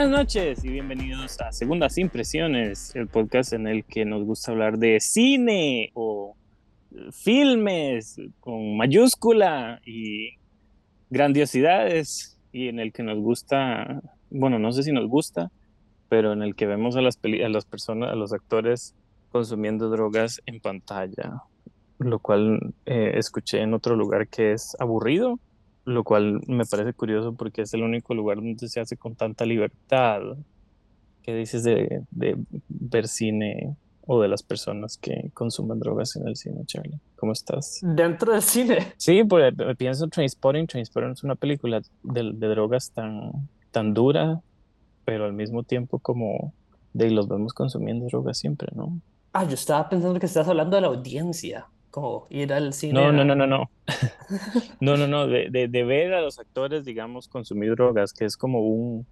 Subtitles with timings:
[0.00, 4.78] Buenas noches y bienvenidos a Segundas Impresiones, el podcast en el que nos gusta hablar
[4.78, 6.36] de cine o
[7.12, 10.38] filmes con mayúscula y
[11.10, 15.50] grandiosidades y en el que nos gusta, bueno, no sé si nos gusta,
[16.08, 18.94] pero en el que vemos a las, personas, a los actores
[19.30, 21.42] consumiendo drogas en pantalla,
[21.98, 25.38] lo cual eh, escuché en otro lugar que es aburrido
[25.90, 29.44] lo cual me parece curioso porque es el único lugar donde se hace con tanta
[29.44, 30.20] libertad.
[31.22, 32.02] ¿Qué dices de,
[32.68, 33.76] ver cine
[34.06, 36.98] o de las personas que consumen drogas en el cine, Charlie?
[37.16, 37.80] ¿Cómo estás?
[37.82, 38.94] Dentro del cine.
[38.96, 40.66] Sí, pues pienso en Transporting.
[40.66, 43.32] Transporting es una película de, drogas tan,
[43.70, 44.40] tan dura,
[45.04, 46.54] pero al mismo tiempo como
[46.92, 49.00] de los vemos consumiendo drogas siempre, ¿no?
[49.32, 52.94] Ah, yo estaba pensando que estás hablando de la audiencia como ir al cine.
[52.94, 53.70] No, no, no, no, no.
[54.80, 58.60] no, no, no, de, de, ver a los actores, digamos, consumir drogas, que es como
[58.60, 59.06] un,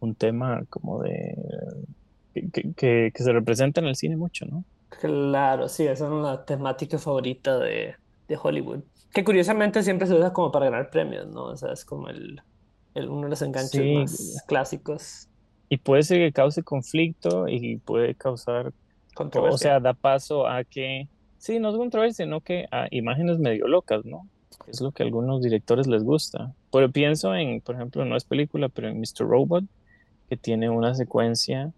[0.00, 1.36] un tema como de...
[2.32, 4.64] Que, que, que, se representa en el cine mucho, ¿no?
[5.00, 7.94] Claro, sí, esa es una temática favorita de,
[8.26, 8.80] de Hollywood.
[9.12, 11.44] Que curiosamente siempre se usa como para ganar premios, ¿no?
[11.44, 12.40] O sea, es como el,
[12.94, 15.28] el uno de los enganches más clásicos.
[15.68, 18.72] Y puede ser que cause conflicto y puede causar...
[19.14, 19.54] Controversia.
[19.54, 21.08] O sea, da paso a que
[21.44, 24.26] Sí, no es controversia, sino que a imágenes medio locas, ¿no?
[24.66, 26.54] Es lo que a algunos directores les gusta.
[26.72, 29.28] Pero pienso en, por ejemplo, no es película, pero en Mr.
[29.28, 29.62] Robot,
[30.30, 31.70] que tiene una secuencia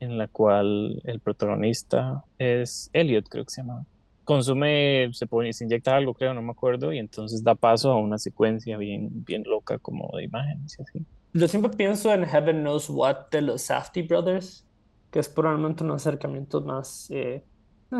[0.00, 3.84] en la cual el protagonista es Elliot, creo que se llama.
[4.24, 8.00] Consume, se, pone, se inyecta algo, creo, no me acuerdo, y entonces da paso a
[8.00, 11.06] una secuencia bien, bien loca como de imágenes y así.
[11.34, 14.64] Yo siempre pienso en Heaven Knows What de los Safety Brothers,
[15.10, 17.44] que es probablemente un acercamiento más eh,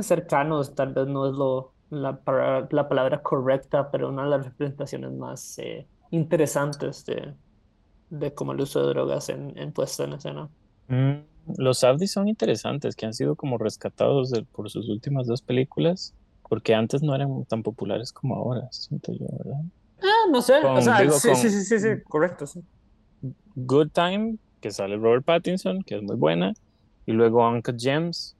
[0.00, 2.20] cercanos, tal vez no es lo, la,
[2.70, 7.34] la palabra correcta, pero una de las representaciones más eh, interesantes de,
[8.10, 10.48] de cómo el uso de drogas en, en puesta en escena.
[10.88, 11.12] Mm,
[11.58, 16.14] los Abdis son interesantes, que han sido como rescatados por sus últimas dos películas,
[16.48, 19.60] porque antes no eran tan populares como ahora, siento yo, ¿verdad?
[20.02, 22.62] Ah, no sé, o sea, sí, sí, sí, sí, correcto, sí.
[23.54, 26.52] Good Time, que sale Robert Pattinson, que es muy buena,
[27.06, 28.36] y luego Uncle Gems,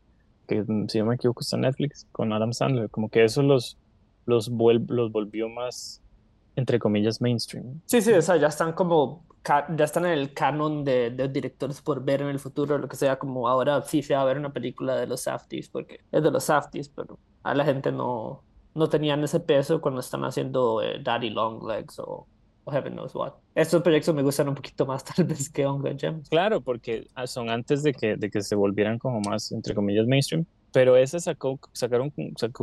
[0.47, 3.79] que mm, si no me equivoco está Netflix, con Adam Sandler, como que eso los,
[4.27, 6.03] los, los volvió más,
[6.57, 7.81] entre comillas, mainstream.
[7.87, 11.81] Sí, sí, o sea, ya están como, ya están en el canon de, de directores
[11.81, 14.39] por ver en el futuro, lo que sea, como ahora sí se va a ver
[14.39, 18.43] una película de los Safties, porque es de los Safties, pero a la gente no,
[18.75, 22.27] no tenían ese peso cuando están haciendo eh, Daddy Long Legs o
[22.65, 23.33] o heaven knows what.
[23.55, 26.29] Estos proyectos me gustan un poquito más tal vez que Uncut Gems.
[26.29, 30.07] Claro, porque ah, son antes de que, de que se volvieran como más, entre comillas,
[30.07, 30.45] mainstream.
[30.73, 32.13] Pero ese sacó, sacaron,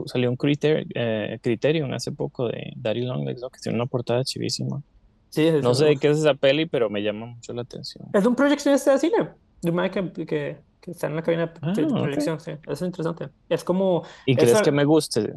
[0.08, 4.82] salió un criterio, eh, Criterion hace poco de Daddy Longlegs, que tiene una portada chivísima.
[5.30, 8.08] Sí, no sé de qué es esa peli, pero me llama mucho la atención.
[8.14, 9.30] Es un proyecto de cine,
[9.62, 12.54] de un que, que, que, está en la cabina de ah, proyección, sí.
[12.68, 13.30] Es interesante.
[13.48, 14.04] Es como...
[14.26, 15.36] ¿Y crees que me guste?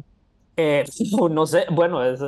[0.57, 0.83] Eh,
[1.29, 2.21] no sé, bueno, es,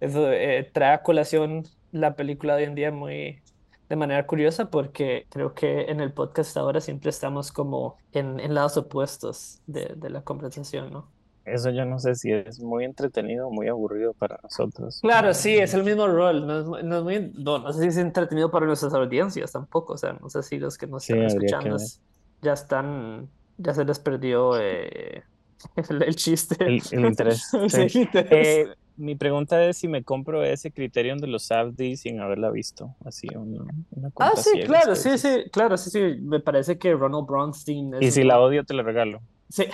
[0.00, 3.42] eh, trae a colación la película de hoy en día muy
[3.88, 8.54] de manera curiosa porque creo que en el podcast ahora siempre estamos como en, en
[8.54, 11.08] lados opuestos de, de, la conversación, ¿no?
[11.44, 15.00] Eso yo no sé si es muy entretenido o muy aburrido para nosotros.
[15.00, 16.46] Claro, sí, es el mismo rol.
[16.46, 19.94] No, es, no, es muy, no, sé si es entretenido para nuestras audiencias tampoco.
[19.94, 21.76] O sea, no sé si los que nos están escuchando
[22.42, 23.28] ya están,
[23.58, 25.24] ya se les perdió eh,
[25.88, 26.56] el, chiste.
[26.64, 27.50] El, interés.
[27.68, 28.08] sí.
[28.14, 28.68] Eh,
[29.00, 32.94] mi pregunta es si me compro ese criterion de los Abdi sin haberla visto.
[33.04, 36.20] Así, una, una Ah, sí, claro, sí, sí, claro, sí, sí.
[36.20, 37.94] Me parece que Ronald Bronstein.
[38.00, 39.20] y si la odio, te la regalo.
[39.48, 39.64] Sí.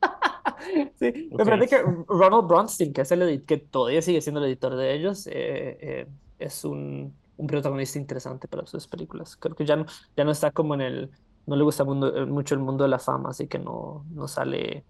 [0.98, 4.76] sí, me parece que Ronald Bronstein, que es el que todavía sigue siendo el editor
[4.76, 5.32] de ellos, eh,
[5.80, 6.06] eh,
[6.38, 9.36] es un, un, protagonista interesante para sus películas.
[9.36, 9.86] Creo que ya no,
[10.16, 11.10] ya no está como en el.
[11.46, 14.84] No le gusta mucho el mundo de la fama, así que no, no sale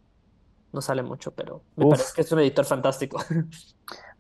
[0.72, 3.22] no sale mucho, pero me parece que es un editor fantástico.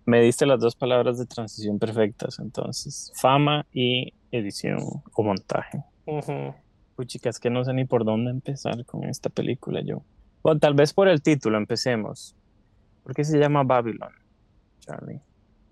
[0.06, 4.78] Me diste las dos palabras de transición perfectas, entonces, fama y edición
[5.12, 5.84] o montaje.
[6.04, 10.02] Uy, chicas, que no sé ni por dónde empezar con esta película yo.
[10.42, 12.34] Bueno, tal vez por el título empecemos.
[13.02, 14.12] ¿Por qué se llama Babylon,
[14.80, 15.20] Charlie?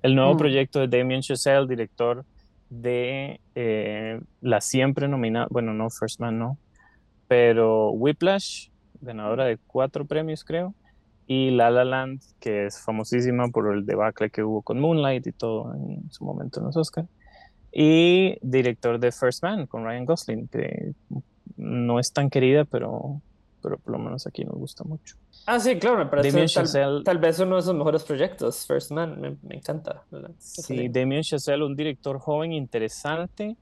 [0.03, 0.39] El nuevo mm.
[0.39, 2.25] proyecto de Damien Chazelle, director
[2.71, 6.59] de eh, la siempre nominada, bueno, no First Man, no,
[7.27, 8.69] pero Whiplash,
[9.01, 10.75] ganadora de cuatro premios, creo.
[11.27, 15.33] Y La La Land, que es famosísima por el debacle que hubo con Moonlight y
[15.33, 17.09] todo en su momento en los Oscars.
[17.71, 20.95] Y director de First Man con Ryan Gosling, que
[21.57, 23.21] no es tan querida, pero,
[23.63, 25.17] pero por lo menos aquí nos gusta mucho.
[25.47, 29.21] Ah, sí, claro, me parece tal, tal, vez uno de sus mejores proyectos, First Man,
[29.21, 30.05] me, me encanta.
[30.39, 33.57] Sí, Damien Chazelle, un director joven interesante,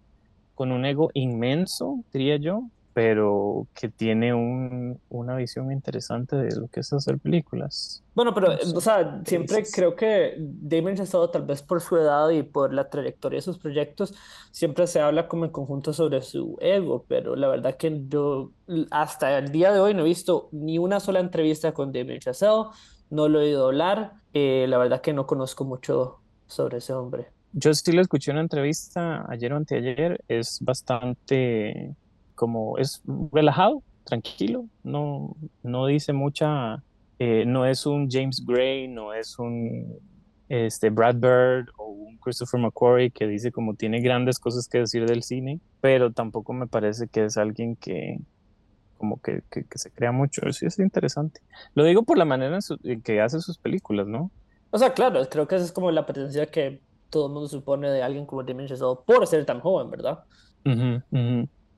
[0.54, 2.62] con un ego inmenso, diría yo,
[2.96, 8.02] pero que tiene un, una visión interesante de lo que es hacer películas.
[8.14, 12.42] Bueno, pero, o sea, siempre creo que Damien Chazelle, tal vez por su edad y
[12.42, 14.14] por la trayectoria de sus proyectos,
[14.50, 18.52] siempre se habla como en conjunto sobre su ego, pero la verdad que yo
[18.90, 22.70] hasta el día de hoy no he visto ni una sola entrevista con Damien Chazelle,
[23.10, 27.26] no lo he oído hablar, eh, la verdad que no conozco mucho sobre ese hombre.
[27.52, 31.94] Yo sí le escuché una entrevista ayer o anteayer, es bastante
[32.36, 33.02] como es
[33.32, 35.34] relajado, tranquilo, no,
[35.64, 36.84] no dice mucha,
[37.18, 39.98] eh, no es un James Gray, no es un
[40.48, 45.06] este, Brad Bird o un Christopher McQuarrie que dice como tiene grandes cosas que decir
[45.06, 48.20] del cine, pero tampoco me parece que es alguien que
[48.96, 50.40] como que, que, se crea mucho.
[50.52, 51.40] Sí, es interesante.
[51.74, 54.30] Lo digo por la manera en, que hace sus películas, ¿no?
[54.70, 56.80] O sea, claro, creo que esa es como la presencia que
[57.10, 60.24] todo el mundo supone de alguien como Damien Chazelle por ser tan joven, ¿verdad?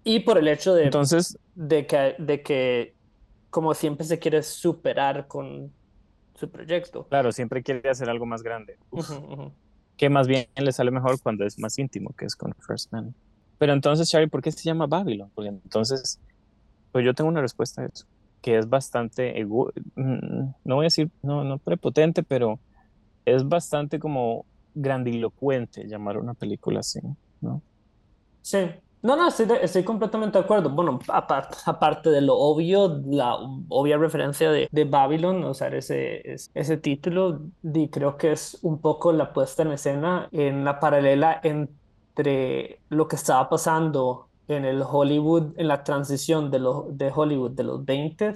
[0.04, 2.94] Y por el hecho de, Entonces, de, que, de que
[3.50, 5.72] como siempre se quiere superar con
[6.34, 7.06] su proyecto.
[7.08, 8.78] Claro, siempre quiere hacer algo más grande.
[9.96, 13.14] Que más bien le sale mejor cuando es más íntimo, que es con First Man.
[13.58, 15.30] Pero entonces, Charlie, ¿por qué se llama Babylon?
[15.34, 16.20] Porque entonces,
[16.92, 18.06] pues yo tengo una respuesta a eso,
[18.40, 22.60] que es bastante, mm, no voy a decir, no, no prepotente, pero
[23.24, 27.00] es bastante como grandilocuente llamar una película así,
[27.40, 27.60] ¿no?
[28.42, 28.58] Sí,
[29.02, 30.70] no, no, estoy, completamente de acuerdo.
[30.70, 33.36] Bueno, aparte, aparte de lo obvio, la
[33.68, 36.22] obvia referencia de, de Babylon, sea, ese,
[36.54, 37.40] ese título,
[37.90, 43.16] creo que es un poco la puesta en escena en la paralela entre lo que
[43.16, 48.34] estaba pasando en el Hollywood, en la transición de, lo, de Hollywood de los 20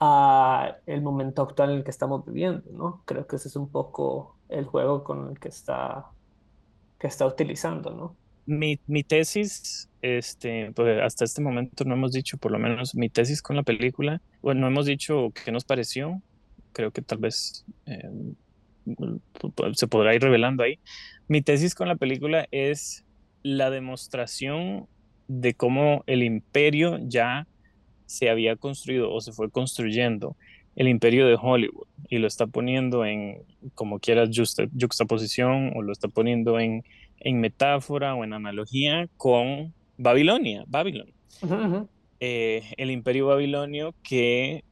[0.00, 3.02] a el momento actual en el que estamos viviendo, ¿no?
[3.04, 6.06] Creo que ese es un poco el juego con el que está,
[6.98, 8.16] que está utilizando, ¿no?
[8.46, 13.08] Mi, mi, tesis, este, pues hasta este momento no hemos dicho, por lo menos mi
[13.08, 16.20] tesis con la película, bueno, no hemos dicho qué nos pareció,
[16.72, 18.10] creo que tal vez eh,
[19.74, 20.78] se podrá ir revelando ahí.
[21.28, 23.04] Mi tesis con la película es
[23.42, 24.86] la demostración
[25.28, 27.46] de cómo el imperio ya
[28.06, 30.36] se había construido o se fue construyendo
[30.76, 33.42] el imperio de Hollywood y lo está poniendo en,
[33.74, 34.30] como quieras,
[34.78, 36.84] juxtaposición o lo está poniendo en
[37.24, 41.12] en metáfora o en analogía con Babilonia, Babilón.
[42.20, 44.64] Eh, el imperio babilonio que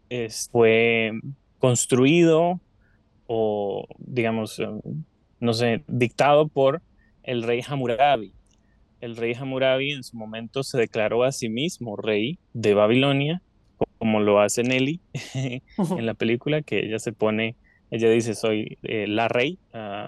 [0.51, 1.13] fue
[1.59, 2.61] construido
[3.27, 4.69] o, digamos, eh,
[5.39, 6.83] no sé, dictado por
[7.23, 8.33] el rey Hammurabi.
[9.01, 13.43] El rey Hammurabi en su momento se declaró a sí mismo rey de Babilonia,
[14.01, 14.99] como lo hace Nelly
[15.77, 17.55] en la película, que ella se pone,
[17.91, 19.59] ella dice, soy eh, la rey,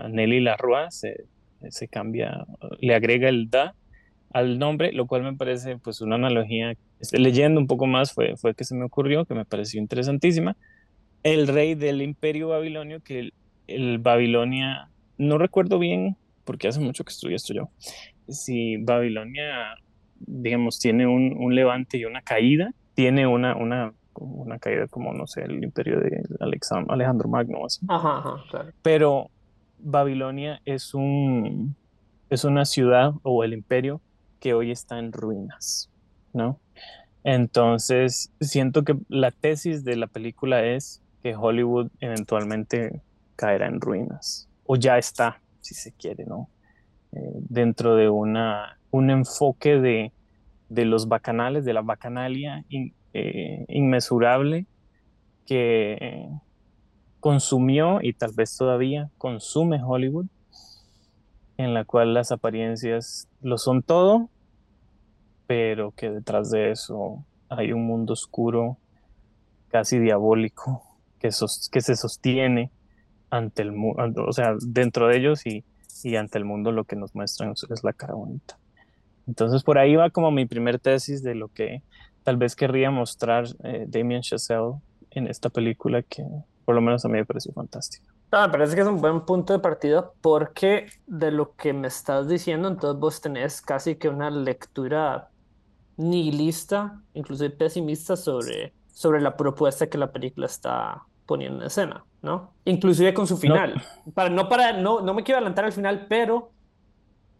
[0.08, 0.56] Nelly la
[0.88, 1.26] se,
[1.68, 2.46] se cambia,
[2.80, 3.74] le agrega el da
[4.32, 6.74] al nombre, lo cual me parece pues una analogía,
[7.12, 10.56] leyendo un poco más fue, fue que se me ocurrió, que me pareció interesantísima,
[11.22, 13.30] el rey del imperio babilonio, que
[13.66, 14.88] el, Babilonia,
[15.18, 17.68] no recuerdo bien, porque hace mucho que estudié esto yo,
[18.26, 19.74] si Babilonia,
[20.18, 25.42] digamos, tiene un, levante y una caída, tiene una, una, una caída como, no sé,
[25.42, 27.84] el imperio de Alejandro Magno, así.
[27.88, 28.70] Ajá, claro.
[28.82, 29.30] Pero
[29.78, 31.76] Babilonia es, un,
[32.30, 34.00] es una ciudad o el imperio
[34.40, 35.90] que hoy está en ruinas,
[36.32, 36.58] ¿no?
[37.24, 43.00] Entonces, siento que la tesis de la película es que Hollywood eventualmente
[43.36, 46.48] caerá en ruinas, o ya está, si se quiere, ¿no?
[47.12, 50.12] Eh, dentro de una, un enfoque de,
[50.72, 52.64] de, los bacanales, de la bacanalia
[53.12, 54.66] eh, inmesurable
[55.46, 56.28] que,
[57.22, 60.26] consumió y tal vez todavía consume Hollywood,
[61.56, 64.28] en la cual las apariencias lo son todo,
[65.46, 68.76] pero que detrás de eso hay un mundo oscuro,
[69.68, 70.82] casi diabólico,
[71.20, 72.72] que, que se sostiene
[73.30, 75.64] ante el o sea, dentro de ellos y,
[76.02, 78.58] y, ante el mundo lo que nos muestran es la cara bonita.
[79.26, 81.82] Entonces por ahí va como mi primer tesis de lo que
[82.22, 84.74] tal vez querría mostrar eh, Damien Chazelle
[85.10, 86.24] en esta película que,
[86.64, 88.06] por lo menos a mí me pareció fantástico.
[88.30, 92.28] me parece que es un buen punto de partida porque de lo que me estás
[92.28, 95.28] diciendo, entonces vos tenés casi que una lectura
[95.96, 102.52] nihilista, incluso pesimista sobre, sobre la propuesta que la película está poniendo en escena, ¿no?
[102.64, 103.82] Inclusive con su final.
[104.06, 104.12] No.
[104.12, 106.50] Para, no, para, no, no me quiero adelantar al final, pero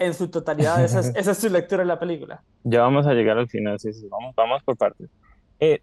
[0.05, 2.43] en su totalidad esa es, esa es su lectura de la película.
[2.65, 5.09] Ya vamos a llegar al final, sí, sí, vamos, vamos por partes.
[5.61, 5.81] Eh,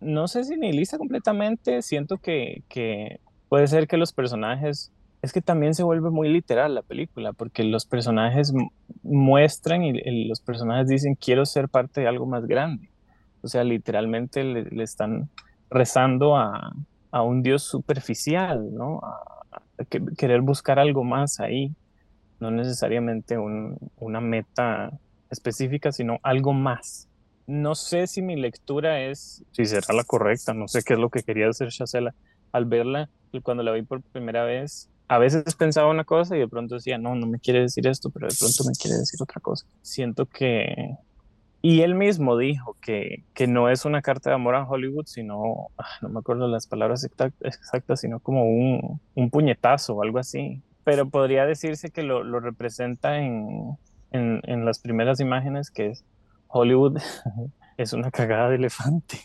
[0.00, 5.40] no sé si nihilista completamente, siento que, que, puede ser que los personajes es que
[5.40, 8.52] también se vuelve muy literal la película, porque los personajes
[9.04, 12.90] muestran y, los personajes dicen, quiero ser parte de algo más grande.
[13.40, 15.28] O sea, literalmente le, están
[15.70, 16.72] rezando a,
[17.22, 18.98] un Dios superficial, ¿no?
[18.98, 19.44] A,
[20.16, 21.72] querer buscar algo más ahí,
[22.42, 24.90] no necesariamente una meta
[25.30, 27.08] específica, sino algo más.
[27.46, 31.08] No sé si mi lectura es, si será la correcta, no sé qué es lo
[31.08, 32.14] que quería decir Chacela.
[32.50, 33.08] Al verla,
[33.42, 36.98] cuando la vi por primera vez, a veces pensaba una cosa y de pronto decía,
[36.98, 39.64] no, no me quiere decir esto, pero de pronto me quiere decir otra cosa.
[39.80, 40.96] Siento que...
[41.64, 45.68] Y él mismo dijo que, que no es una carta de amor a Hollywood, sino,
[45.78, 50.60] ah, no me acuerdo las palabras exactas, sino como un, un puñetazo o algo así.
[50.84, 53.76] Pero podría decirse que lo, lo representa en,
[54.10, 56.04] en, en las primeras imágenes, que es
[56.48, 56.98] Hollywood
[57.76, 59.18] es una cagada de elefante.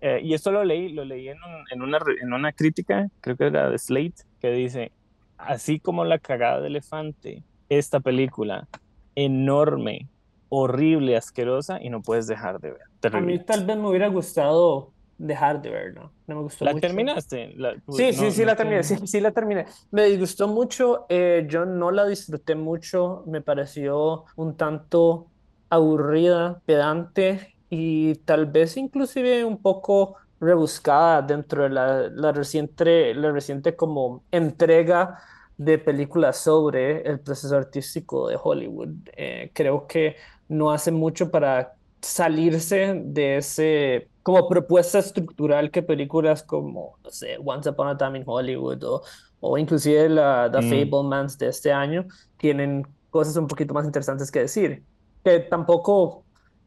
[0.00, 1.36] Eh, y esto lo leí, lo leí en,
[1.70, 4.92] en, una, en una crítica, creo que era de Slate, que dice,
[5.36, 8.66] así como la cagada de elefante, esta película
[9.14, 10.08] enorme,
[10.48, 12.80] horrible, asquerosa y no puedes dejar de ver.
[13.12, 16.12] A mí tal vez me hubiera gustado de verlo.
[16.26, 17.54] No me gustó ¿La terminaste?
[17.90, 18.82] sí, sí, sí, la terminé.
[18.82, 19.66] Sí, sí, la terminé.
[19.90, 21.06] Me disgustó mucho.
[21.08, 23.24] Eh, yo no la disfruté mucho.
[23.26, 25.28] Me pareció un tanto
[25.70, 33.32] aburrida, pedante y tal vez inclusive un poco rebuscada dentro de la, la, reciente, la
[33.32, 35.18] reciente como entrega
[35.56, 38.90] de películas sobre el proceso artístico de Hollywood.
[39.16, 40.16] Eh, creo que
[40.48, 41.75] no hace mucho para
[42.06, 48.18] salirse de ese como propuesta estructural que películas como, no sé, Once Upon a Time
[48.18, 49.02] in Hollywood o,
[49.40, 50.90] o inclusive la The mm.
[50.90, 54.82] Fablemans de este año tienen cosas un poquito más interesantes que decir.
[55.22, 56.24] Que tampoco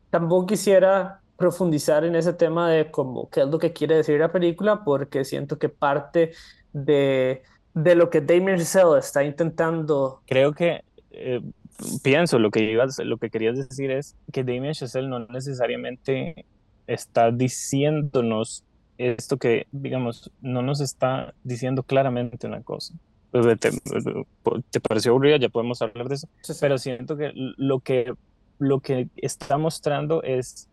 [0.09, 4.31] tampoco quisiera profundizar en ese tema de cómo, qué es lo que quiere decir la
[4.31, 6.31] película, porque siento que parte
[6.73, 7.43] de,
[7.73, 10.21] de lo que Damien Chazelle está intentando.
[10.25, 11.41] Creo que eh,
[12.03, 16.45] pienso lo que ibas, lo que querías decir es que Damien Chazelle no necesariamente
[16.87, 18.63] está diciéndonos
[18.97, 22.93] esto que, digamos, no nos está diciendo claramente una cosa.
[23.31, 23.71] Pues, ¿Te,
[24.71, 25.37] te pareció aburrida?
[25.37, 26.27] Ya podemos hablar de eso.
[26.59, 28.13] Pero siento que lo que
[28.59, 30.69] lo que está mostrando es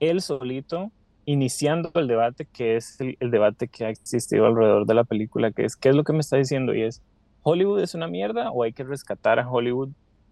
[0.00, 0.90] él solito
[1.24, 5.64] iniciando el debate, que es el, debate que ha existido alrededor de la película, que
[5.64, 6.74] es, ¿qué es lo que me está diciendo?
[6.74, 7.02] Y es,
[7.42, 9.90] ¿Hollywood es una mierda o hay que rescatar a Hollywood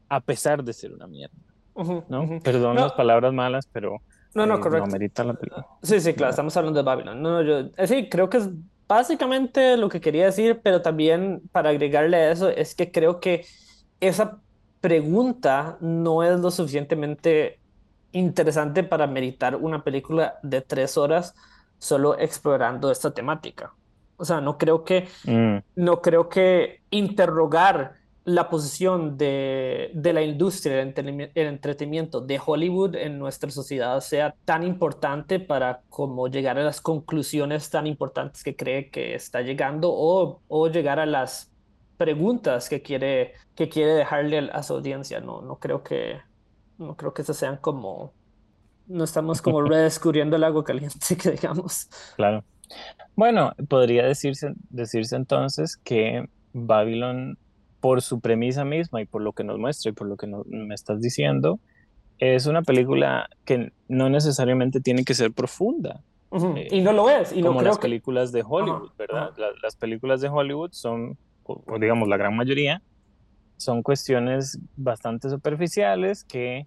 [0.08, 1.36] a pesar de ser una mierda?
[2.08, 2.40] ¿no?
[2.42, 4.00] Perdón las palabras malas, pero
[4.34, 4.86] no, no, eh, correcto.
[4.86, 5.66] no merita la película.
[5.82, 7.20] Sí, sí, claro, estamos hablando de Babylon.
[7.22, 8.48] No, yo, eh, sí, creo que es
[8.88, 13.46] básicamente lo que quería decir, pero también para agregarle a eso es que creo que
[14.00, 14.38] esa
[14.80, 17.58] pregunta no es lo suficientemente
[18.12, 21.34] interesante para meditar una película de tres horas
[21.78, 23.74] solo explorando esta temática.
[24.16, 25.56] O sea, no creo que, mm.
[25.76, 27.95] no creo que interrogar
[28.26, 34.64] la posición de, de la industria del entretenimiento de Hollywood en nuestra sociedad sea tan
[34.64, 40.40] importante para como llegar a las conclusiones tan importantes que cree que está llegando o,
[40.48, 41.52] o llegar a las
[41.96, 45.20] preguntas que quiere, que quiere dejarle a su audiencia.
[45.20, 46.20] No, no creo que,
[46.78, 48.12] no creo que esas sean como,
[48.88, 51.88] no estamos como redescubriendo el agua caliente, que digamos.
[52.16, 52.42] Claro.
[53.14, 57.38] Bueno, podría decirse, decirse entonces que Babylon,
[57.80, 60.74] por su premisa misma y por lo que nos muestra y por lo que me
[60.74, 61.60] estás diciendo,
[62.18, 66.02] es una película que no necesariamente tiene que ser profunda.
[66.70, 67.32] y no lo es.
[67.32, 69.32] Y como no creo las películas de Hollywood, ¿verdad?
[69.62, 71.16] las películas de Hollywood son
[71.46, 72.82] o, digamos la gran mayoría,
[73.56, 76.66] son cuestiones bastante superficiales que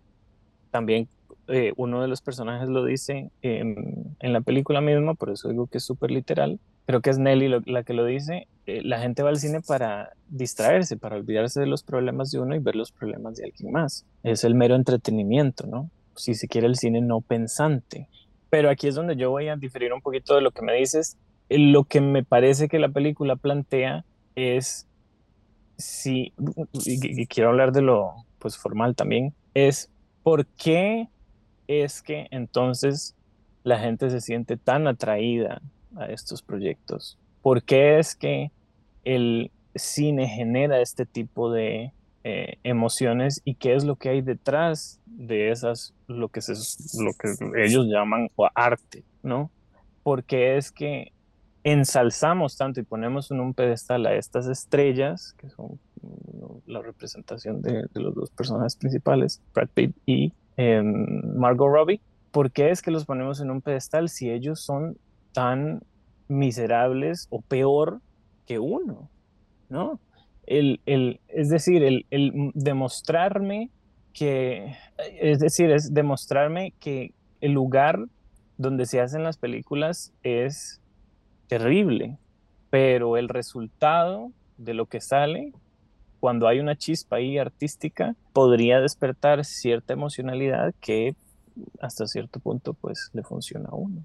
[0.71, 1.07] también
[1.47, 5.67] eh, uno de los personajes lo dice en, en, la película misma, por eso digo
[5.67, 6.59] que es súper literal.
[6.89, 8.47] Creo que es Nelly la que lo dice.
[8.65, 12.55] Eh, la gente va al cine para distraerse, para olvidarse de los problemas de uno
[12.55, 14.07] y ver los problemas de alguien más.
[14.23, 15.91] Es el mero entretenimiento, ¿no?
[16.15, 18.07] Si se quiere el cine no pensante.
[18.49, 21.15] Pero aquí es donde yo voy a diferir un poquito de lo que me dices.
[21.47, 24.03] Lo que me parece que la película plantea
[24.33, 24.87] es,
[25.77, 26.33] si,
[26.73, 29.91] y, quiero hablar de lo pues, formal también, es
[30.23, 31.07] por qué
[31.67, 33.15] es que entonces
[33.63, 35.61] la gente se siente tan atraída
[35.95, 37.17] a estos proyectos.
[37.41, 38.51] ¿Por qué es que
[39.03, 41.93] el cine genera este tipo de
[42.23, 46.53] eh, emociones y qué es lo que hay detrás de esas, lo que, se,
[47.01, 47.29] lo que
[47.63, 49.49] ellos llaman arte, ¿no?
[50.03, 51.11] Porque es que
[51.63, 55.79] ensalzamos tanto y ponemos en un pedestal a estas estrellas, que son
[56.65, 62.69] la representación de, los dos personajes principales, Brad Pitt y em, Margot Robbie, ¿por qué
[62.69, 64.97] es que los ponemos en un pedestal si ellos son
[65.31, 65.81] tan
[66.27, 68.01] miserables o peor
[68.45, 69.09] que uno?
[69.69, 69.99] ¿no?
[70.45, 73.69] El, el, es decir, el, el demostrarme
[74.13, 74.75] que,
[75.19, 78.05] es decir, es demostrarme que el lugar
[78.57, 80.81] donde se hacen las películas es
[81.47, 82.17] terrible,
[82.69, 85.53] pero el resultado de lo que sale
[86.19, 91.15] cuando hay una chispa ahí artística podría despertar cierta emocionalidad que
[91.79, 94.03] hasta cierto punto pues le funciona a uno.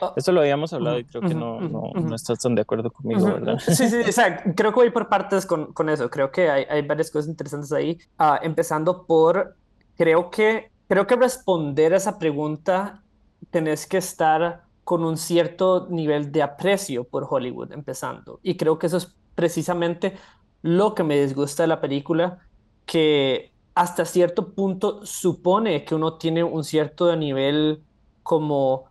[0.00, 2.90] Ah, Esto lo habíamos hablado y creo que no, no, no, estás tan de acuerdo
[2.90, 3.58] conmigo, ¿verdad?
[3.58, 6.10] Sí, sí, o sea, creo que voy por partes con, con eso.
[6.10, 7.98] Creo que hay, hay, varias cosas interesantes ahí.
[8.18, 9.56] Uh, empezando por,
[9.96, 13.02] creo que, creo que responder a esa pregunta
[13.50, 18.40] tenés que estar con un cierto nivel de aprecio por Hollywood, empezando.
[18.42, 20.16] Y creo que eso es precisamente
[20.62, 22.38] lo que me disgusta de la película,
[22.86, 27.82] que hasta cierto punto supone que uno tiene un cierto nivel
[28.22, 28.84] como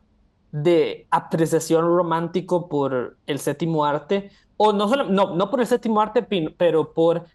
[0.54, 6.00] de apreciación romántico por el séptimo arte, o no, solo, no, no por el séptimo
[6.00, 6.22] arte,
[6.56, 7.26] pero por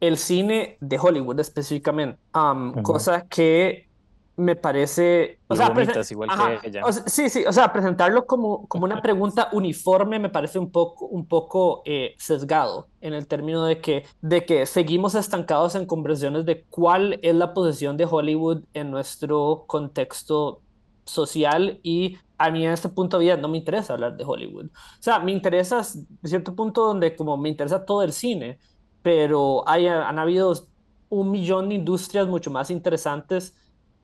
[0.00, 2.18] el cine de Hollywood específicamente,
[2.82, 3.90] cosa que
[4.36, 5.38] me parece...
[5.48, 5.70] O sea,
[6.10, 6.82] igual que ella.
[7.06, 11.26] sí, sí, o sea, presentarlo como, como una pregunta uniforme me parece un poco, un
[11.26, 16.64] poco eh, sesgado en el término de que, de que seguimos estancados en conversaciones de
[16.70, 20.62] cuál es la posición de Hollywood en nuestro contexto
[21.04, 24.66] social y a mí en este punto de vida no me interesa hablar de Hollywood.
[24.66, 25.82] O sea, me interesa
[26.20, 28.58] de cierto punto donde como me interesa todo el cine,
[29.00, 30.52] pero hay, han habido
[31.08, 33.54] un millón de industrias mucho más interesantes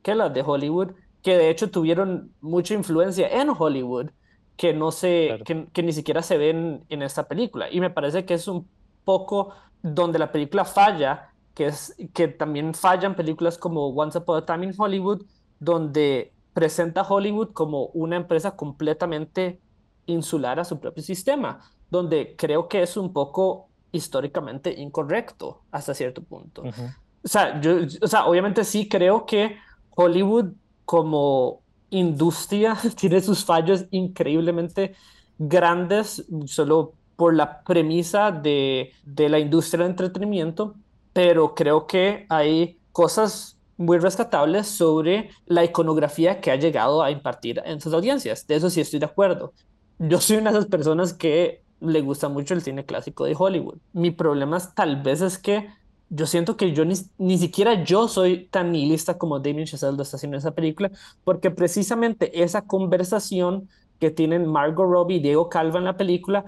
[0.03, 0.93] que las de Hollywood,
[1.23, 4.11] que de hecho tuvieron mucha influencia en Hollywood,
[4.57, 7.71] que no se, que, que, ni siquiera se ven en esta película.
[7.73, 8.69] Y me parece que es un
[9.05, 9.53] poco
[9.83, 14.67] donde la película falla, que es que también fallan películas como Once Upon a Time
[14.67, 15.23] in Hollywood,
[15.59, 19.61] donde presenta Hollywood como una empresa completamente
[20.07, 26.21] insular a su propio sistema, donde creo que es un poco históricamente incorrecto hasta cierto
[26.21, 26.65] punto.
[26.65, 29.57] o, sea, yo, o sea, obviamente sí creo que
[29.91, 30.47] Hollywood
[30.85, 34.97] como industria tiene sus fallos increíblemente
[35.39, 40.75] grandes solo por la premisa de, de la industria del entretenimiento,
[41.13, 47.63] pero creo que hay cosas muy rescatables sobre la iconografía que ha llegado a impartir
[47.65, 48.47] en sus audiencias.
[48.47, 49.55] De eso sí estoy de acuerdo.
[49.99, 53.79] Yo soy una de esas personas que le gusta mucho el cine clásico de Hollywood.
[53.93, 55.69] Mi problema es, tal vez es que
[56.11, 60.03] yo siento que yo ni, ni siquiera yo soy tan nihilista como Damien Chazelle lo
[60.03, 60.91] está haciendo en esa película,
[61.25, 63.69] porque precisamente esa conversación
[64.01, 66.45] que tienen Margot Robbie y Diego Calva en la película,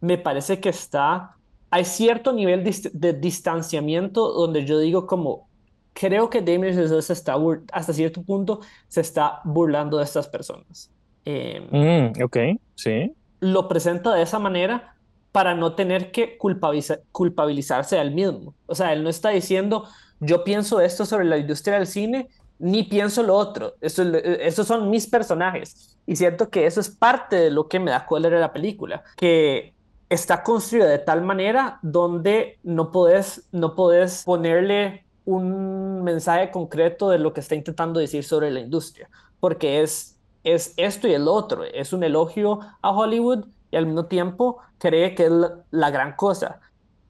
[0.00, 1.36] me parece que está,
[1.70, 5.49] hay cierto nivel de, de distanciamiento donde yo digo como,
[5.92, 7.36] creo que Damien Chazelle se está,
[7.72, 10.90] hasta cierto punto, se está burlando de estas personas.
[11.24, 12.36] Eh, mm, ok,
[12.74, 13.12] sí.
[13.40, 14.96] Lo presenta de esa manera
[15.32, 18.54] para no tener que culpabilizar, culpabilizarse al mismo.
[18.66, 19.86] O sea, él no está diciendo,
[20.18, 23.74] yo pienso esto sobre la industria del cine, ni pienso lo otro.
[23.80, 25.96] Eso, esos son mis personajes.
[26.06, 29.04] Y siento que eso es parte de lo que me da cólera de la película,
[29.16, 29.74] que
[30.08, 35.04] está construida de tal manera donde no puedes no podés ponerle
[35.36, 40.74] un mensaje concreto de lo que está intentando decir sobre la industria, porque es, es
[40.76, 45.26] esto y el otro, es un elogio a Hollywood y al mismo tiempo cree que
[45.26, 45.32] es
[45.70, 46.60] la, gran cosa.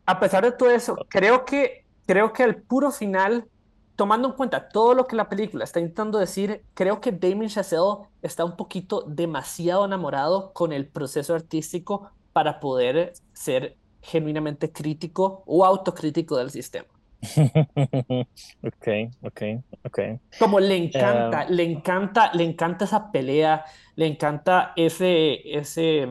[0.07, 3.49] A pesar de todo eso, creo que, creo que al puro final,
[3.97, 8.09] tomando en cuenta todo lo que la película está intentando decir, creo que Damien Chazelle
[8.23, 15.65] está un poquito demasiado enamorado con el proceso artístico para poder ser genuinamente crítico o
[15.65, 16.89] autocrítico del sistema.
[18.63, 18.87] ok,
[19.23, 19.41] ok,
[19.85, 19.99] ok.
[20.39, 23.65] Como le encanta, le encanta, le encanta esa pelea,
[23.97, 26.09] le encanta ese, ese,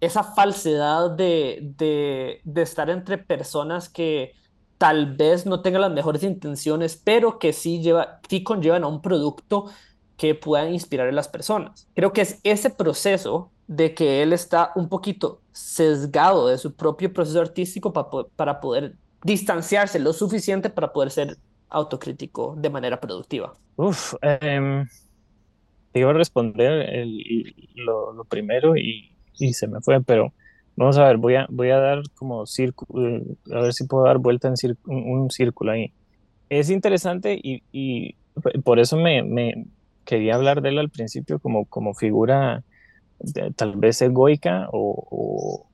[0.00, 4.34] esa falsedad de, de, de estar entre personas que
[4.76, 9.00] tal vez no tengan las mejores intenciones, pero que sí, lleva, sí conllevan a un
[9.02, 9.70] producto
[10.16, 11.88] que puedan inspirar a las personas.
[11.94, 17.12] Creo que es ese proceso de que él está un poquito sesgado de su propio
[17.12, 21.36] proceso artístico para, para poder distanciarse lo suficiente para poder ser
[21.68, 23.54] autocrítico de manera productiva?
[23.76, 24.84] Uf, eh,
[25.92, 27.06] te iba a responder
[27.74, 30.32] lo, primero y, y, se me fue, pero
[30.76, 34.18] vamos a ver, voy a, voy a dar como círculo, a ver si puedo dar
[34.18, 35.92] vuelta en un círculo ahí.
[36.48, 38.16] Es interesante y, y
[38.64, 39.66] por eso me, me,
[40.04, 42.64] quería hablar de él al principio como, como figura
[43.54, 45.69] tal vez egoica o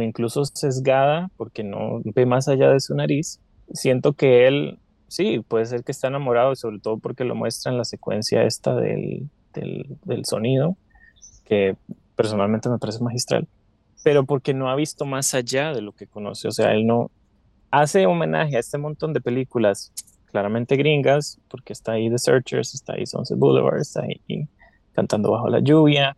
[0.00, 3.40] incluso sesgada porque no ve más allá de su nariz,
[3.72, 4.78] siento que él
[5.12, 8.74] sí, puede ser que está enamorado, sobre todo porque lo muestra en la secuencia esta
[8.74, 10.76] del, del, del sonido,
[11.44, 11.76] que
[12.16, 13.46] personalmente me parece magistral.
[14.04, 16.48] pero porque no ha visto más allá de lo que conoce.
[16.48, 17.10] O sea, él no
[17.70, 19.92] hace homenaje a este montón de películas
[20.26, 24.48] claramente gringas, porque está ahí The Searchers, está ahí Sunset Boulevard, está ahí
[24.94, 26.16] Cantando bajo la lluvia,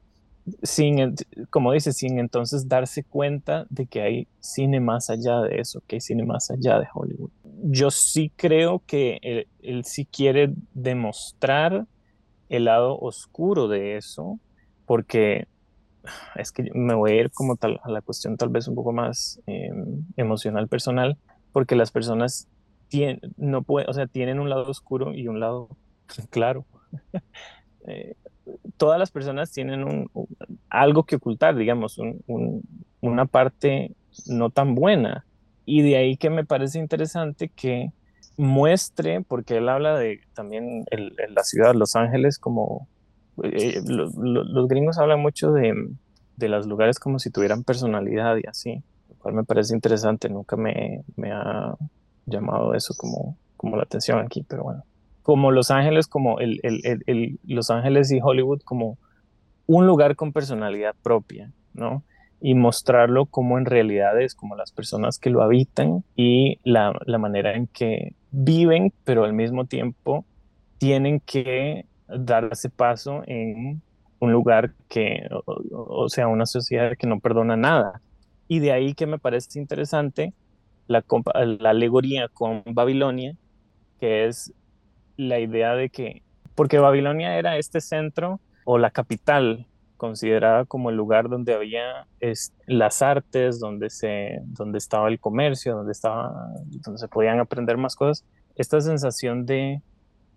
[0.62, 1.14] sin,
[1.50, 5.96] como dice, sin entonces darse cuenta de que hay cine más allá de eso, que
[5.96, 7.30] hay cine más allá de Hollywood.
[7.62, 11.86] Yo sí creo que él, él sí quiere demostrar
[12.48, 14.38] el lado oscuro de eso,
[14.86, 15.46] porque
[16.36, 18.92] es que me voy a ir como tal a la cuestión tal vez un poco
[18.92, 21.16] más em, emocional personal,
[21.52, 22.48] porque las personas
[22.88, 25.68] tienen, no pueden, o sea, tienen un lado oscuro y un lado
[26.30, 26.66] claro.
[27.86, 28.14] eh,
[28.76, 30.10] todas las personas tienen un,
[30.68, 31.98] algo que ocultar, digamos,
[33.00, 33.92] una parte
[34.26, 35.24] no tan buena.
[35.64, 37.92] Y de ahí que me parece interesante que
[38.36, 42.88] muestre, porque él habla de también el, la ciudad, Los Ángeles, como
[43.42, 45.74] eh, los gringos hablan mucho de,
[46.36, 50.56] de los lugares como si tuvieran personalidad y así, lo cual me parece interesante, nunca
[50.56, 51.74] me, me ha
[52.26, 54.84] llamado eso como, como la atención aquí, pero bueno
[55.24, 56.60] como Los Ángeles, como el,
[57.46, 58.98] Los Ángeles y Hollywood como
[59.66, 62.04] un lugar con personalidad propia, ¿no?
[62.42, 67.54] Y mostrarlo como en realidad es, como las personas que lo habitan y la, manera
[67.54, 70.26] en que viven, pero al mismo tiempo
[70.76, 73.80] tienen que darse paso en
[74.18, 75.26] un lugar que,
[75.72, 78.02] o, sea, una sociedad que no perdona nada.
[78.46, 80.34] Y de ahí que me parece interesante
[80.86, 81.02] la,
[81.34, 83.34] la alegoría con Babilonia,
[83.98, 84.52] que es
[85.16, 86.22] la idea de que,
[86.54, 92.06] porque Babilonia era este centro o la capital considerada como el lugar donde había
[92.66, 97.96] las artes, donde, se, donde estaba el comercio, donde, estaba, donde se podían aprender más
[97.96, 98.24] cosas,
[98.56, 99.80] esta sensación de,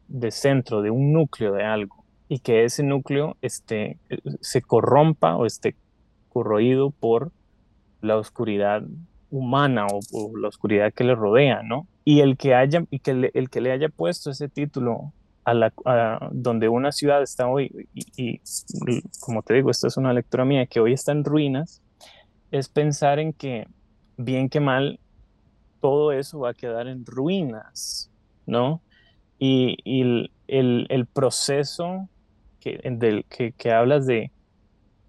[0.08, 4.00] de centro, de un núcleo de algo, y que ese núcleo este,
[4.42, 5.76] se corrompa o esté
[6.30, 7.32] corroído por
[8.02, 8.84] la oscuridad
[9.30, 11.88] humana o, la oscuridad que le rodea, ¿no?
[12.10, 15.12] Y el que, haya, y que le, el que le haya puesto ese título
[15.44, 15.74] a, la,
[16.32, 18.40] donde una ciudad está hoy, y,
[19.20, 21.82] como te digo, esta es una lectura mía, que hoy está en ruinas,
[22.50, 23.68] es pensar en que,
[24.16, 25.02] bien que mal,
[25.82, 28.10] todo eso va a quedar en ruinas,
[28.46, 28.82] ¿no?
[29.38, 29.76] Y,
[30.48, 32.08] el, el, proceso
[32.62, 34.32] que, del, que, que hablas de,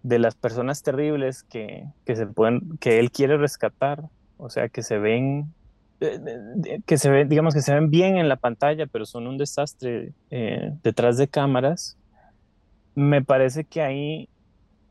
[0.03, 4.03] de las personas terribles que, que, se pueden, que él quiere rescatar,
[4.37, 5.55] o sea, que se ven,
[5.99, 10.13] que se ven, digamos que se ven bien en la pantalla, pero son un desastre
[10.31, 11.97] eh, detrás de cámaras,
[12.95, 14.29] me parece que ahí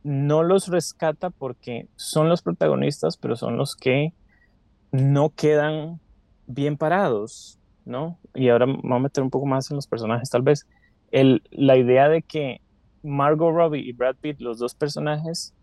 [0.04, 4.13] no los rescata porque son los protagonistas, pero son los que
[4.91, 6.00] no quedan
[6.46, 8.17] bien parados, ¿no?
[8.34, 10.67] Y ahora vamos a meter un poco más en los personajes, tal vez.
[11.12, 12.62] El, la idea de que
[13.04, 15.54] Margot Robbie y Brad Pitt, los dos personajes,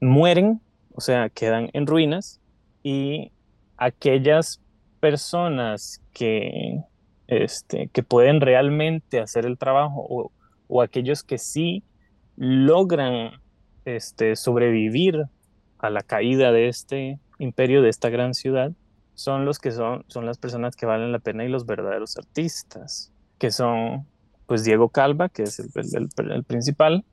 [0.00, 0.60] mueren,
[0.94, 2.40] o sea, quedan en ruinas,
[2.82, 3.32] y
[3.76, 4.60] aquellas
[5.06, 6.82] personas que,
[7.28, 10.32] este, que pueden realmente hacer el trabajo o,
[10.66, 11.84] o aquellos que sí
[12.36, 13.30] logran
[13.84, 15.26] este, sobrevivir
[15.78, 18.72] a la caída de este imperio, de esta gran ciudad,
[19.14, 23.12] son los que son, son las personas que valen la pena y los verdaderos artistas,
[23.38, 24.08] que son
[24.46, 27.04] pues Diego Calva, que es el, principal,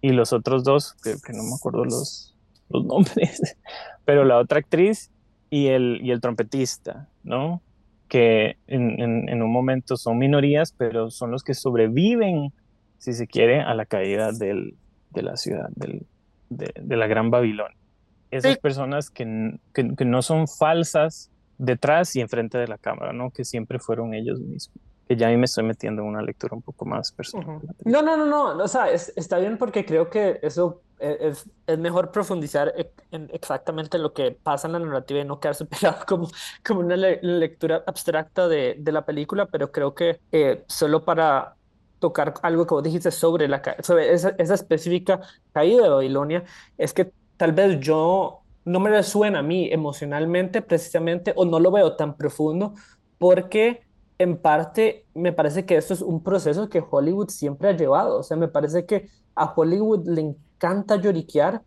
[0.00, 2.36] y los otros dos, que, no me acuerdo los,
[2.68, 3.56] los nombres,
[4.04, 5.10] pero la otra actriz
[5.50, 7.62] y el, y el trompetista, ¿no?
[8.08, 12.52] Que en, un momento son minorías, pero son los que sobreviven,
[12.98, 14.76] si se quiere, a la caída del,
[15.10, 16.06] de la ciudad, del,
[16.50, 17.76] de, la Gran Babilonia.
[18.30, 23.30] Esas personas que, que, que no son falsas detrás y enfrente de la cámara, ¿no?
[23.30, 24.70] Que siempre fueron ellos mismos
[25.08, 27.60] que ya ahí me estoy metiendo en una lectura un poco más personal.
[27.84, 32.10] No, no, no, no, o sea, está bien porque creo que eso es, es, mejor
[32.12, 36.28] profundizar e, en exactamente lo que pasa en la narrativa y no quedarse pegado como,
[36.64, 41.56] como una lectura abstracta de, de, la película, pero creo que eh, solo para
[41.98, 45.20] tocar algo que vos dijiste sobre, la, sobre esa, esa específica
[45.52, 46.44] caída de Babilonia,
[46.78, 51.70] es que tal vez yo no me resuena a mí emocionalmente precisamente o no lo
[51.70, 52.74] veo tan profundo
[53.18, 53.82] porque
[54.18, 58.18] en parte me parece que esto es un proceso que Hollywood siempre ha llevado.
[58.18, 60.51] O sea, me parece que a Hollywood le encanta
[61.00, 61.62] lloriquear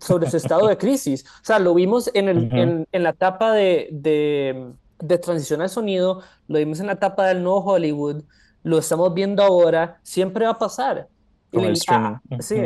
[0.00, 1.24] sobre su estado de crisis.
[1.24, 5.70] O sea, lo vimos en, el, en, en, la etapa de, de, de, transición al
[5.70, 8.22] sonido, lo vimos en la etapa del nuevo Hollywood,
[8.62, 11.08] lo estamos viendo ahora, siempre va a pasar.
[11.52, 12.16] Con, streaming.
[12.38, 12.56] sí,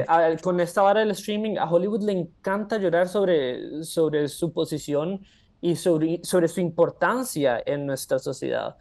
[0.42, 5.25] con esta vara del streaming, a Hollywood le encanta llorar sobre, sobre su posición
[5.62, 8.77] y sobre, sobre su importancia en nuestra sociedad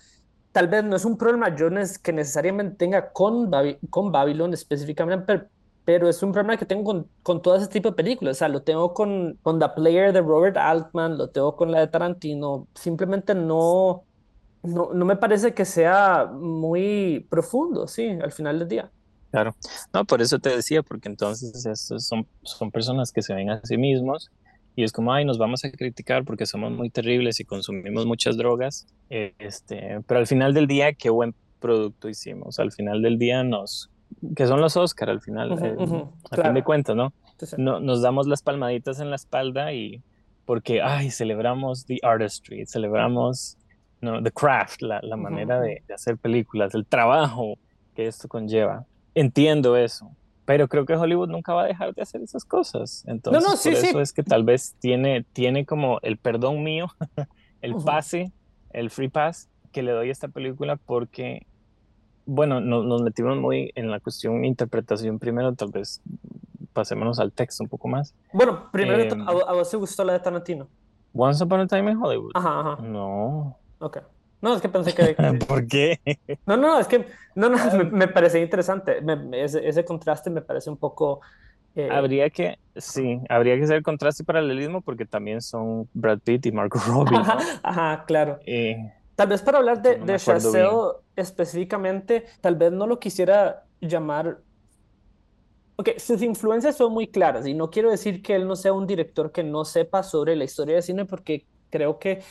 [0.53, 1.67] tal vez no es un problema yo
[2.01, 3.51] que necesariamente tenga con,
[3.89, 5.47] con Babylon específicamente,
[5.85, 8.37] pero es un problema que tengo con, con todo ese tipo de películas.
[8.37, 11.81] O sea, lo tengo con, con The Player de Robert Altman, lo tengo con la
[11.81, 12.67] de Tarantino.
[12.75, 14.03] Simplemente no,
[14.63, 18.91] no, no me parece que sea muy profundo, sí, al final del día.
[19.31, 19.55] Claro,
[19.91, 21.67] no, por eso te decía, porque entonces
[21.97, 24.29] son, son personas que se ven a sí mismos
[24.75, 28.37] y es como, ay, nos vamos a criticar porque somos muy terribles y consumimos muchas
[28.37, 33.43] drogas, este, pero al final del día, qué buen producto hicimos, al final del día
[33.43, 33.89] nos,
[34.35, 35.75] que son los Oscar al final, eh,
[36.31, 37.13] a fin de cuentas, ¿no?
[37.57, 37.79] ¿no?
[37.79, 40.01] Nos damos las palmaditas en la espalda y
[40.45, 43.57] porque, ay, celebramos the artistry, celebramos
[44.01, 47.57] no, the craft, la, la manera de, de hacer películas, el trabajo
[47.95, 50.11] que esto conlleva entiendo eso,
[50.45, 53.03] pero creo que Hollywood nunca va a dejar de hacer esas cosas.
[53.07, 56.87] Entonces, por eso es que tal vez tiene, tiene como el perdón mío,
[57.61, 58.31] el pase,
[58.71, 61.45] el free pass que le doy a esta película porque,
[62.25, 66.01] bueno, nos metimos muy en la cuestión interpretación primero, tal vez
[66.73, 68.13] pasémonos al texto un poco más.
[68.33, 70.67] Bueno, primero, em, ¿a, vos te gustó la de Tarantino?
[71.13, 72.31] Once Upon a Time in Hollywood.
[72.33, 72.81] Ajá, ajá.
[72.81, 73.57] No.
[73.79, 73.99] Ok.
[74.41, 75.13] No, es que pensé que...
[75.47, 75.99] ¿Por qué?
[76.45, 77.05] No, no, es que
[77.35, 78.97] no, no, me, me parece interesante.
[79.33, 81.21] ese, ese, contraste me parece un poco...
[81.75, 86.45] Eh, habría que, sí, habría que hacer contraste y paralelismo porque también son Brad Pitt
[86.45, 87.17] y Marco Robbie.
[87.63, 88.39] Ajá, claro.
[88.45, 90.69] Eh, tal vez para hablar de, de Chazelle
[91.15, 94.39] específicamente, tal vez no lo quisiera llamar...
[95.75, 98.85] Ok, sus influencias son muy claras y no quiero decir que él no sea un
[98.85, 102.21] director que no sepa sobre la historia de cine porque creo que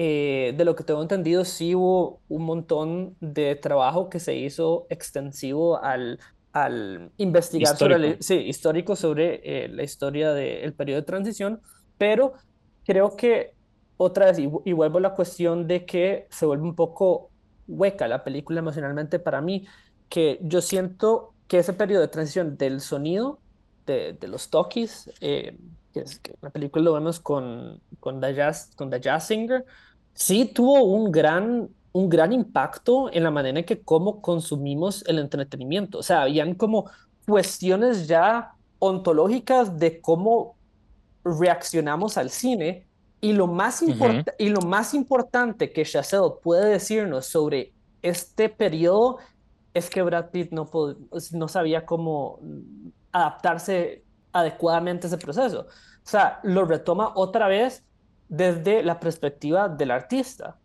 [0.00, 4.86] eh, de lo que tengo entendido, sí hubo un montón de trabajo que se hizo
[4.90, 6.20] extensivo al,
[6.52, 11.60] al investigar sobre, sí, histórico sobre eh, la historia del periodo de transición,
[11.98, 12.34] pero
[12.84, 13.54] creo que
[13.98, 17.30] otra vez, y, vuelvo a la cuestión de que se vuelve un poco
[17.66, 19.66] hueca la película emocionalmente para mí,
[20.08, 23.40] que yo siento que ese periodo de transición del sonido,
[23.86, 25.58] de, de los talkies, eh,
[25.92, 29.66] que, es, que la película lo vemos con, con, The Jazz, con The Jazz Singer,
[30.14, 35.18] sí tuvo un gran, un gran impacto en la manera en que cómo consumimos el
[35.18, 35.98] entretenimiento.
[35.98, 36.88] O sea, habían como
[37.26, 40.56] cuestiones ya ontológicas de cómo
[41.24, 42.87] reaccionamos al cine
[43.20, 43.82] y lo más,
[44.38, 49.18] y lo más importante que Chazelle puede decirnos sobre este periodo
[49.74, 50.68] es que Brad Pitt no,
[51.32, 52.38] no sabía cómo
[53.12, 55.62] adaptarse adecuadamente a ese proceso.
[55.62, 57.84] O sea, lo retoma otra vez
[58.28, 60.56] desde la perspectiva del artista,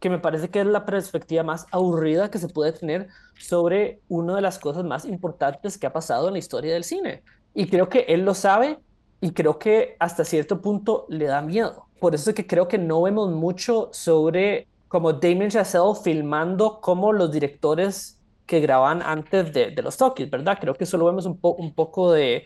[0.00, 4.36] que me parece que es la perspectiva más aburrida que se puede tener sobre una
[4.36, 7.22] de las cosas más importantes que ha pasado en la historia del cine.
[7.54, 8.78] Y creo que él lo sabe
[9.20, 11.86] y creo que hasta cierto punto le da miedo.
[12.02, 17.12] Por eso es que creo que no vemos mucho sobre como Damien Chazelle filmando como
[17.12, 20.58] los directores que graban antes de, los talkies, ¿verdad?
[20.60, 22.44] Creo que solo vemos un, un poco de,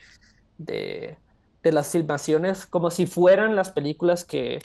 [0.59, 1.17] de
[1.67, 4.61] de las filmaciones como si fueran las películas que,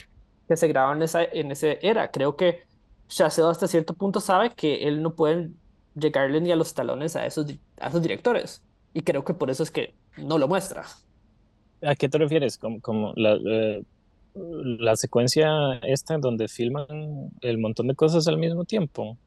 [0.46, 2.12] que se graban en esa, en esa era.
[2.12, 2.62] Creo que
[3.08, 5.50] Chazelle hasta cierto punto sabe que él no puede
[5.96, 7.46] llegarle ni a los talones a esos,
[7.80, 8.62] a esos directores.
[8.94, 10.84] Y creo que por eso es que no lo muestra.
[11.82, 12.56] ¿A qué te refieres?
[12.56, 13.82] Como, como la, eh,
[14.34, 19.18] la secuencia esta en donde filman el montón de cosas al mismo tiempo.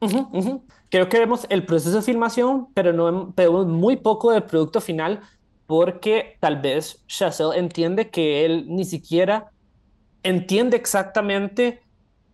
[0.90, 5.20] Creo que vemos el proceso de filmación, pero no vemos muy poco del producto final
[5.66, 9.50] porque tal vez Chazelle entiende que él ni siquiera
[10.22, 11.82] entiende exactamente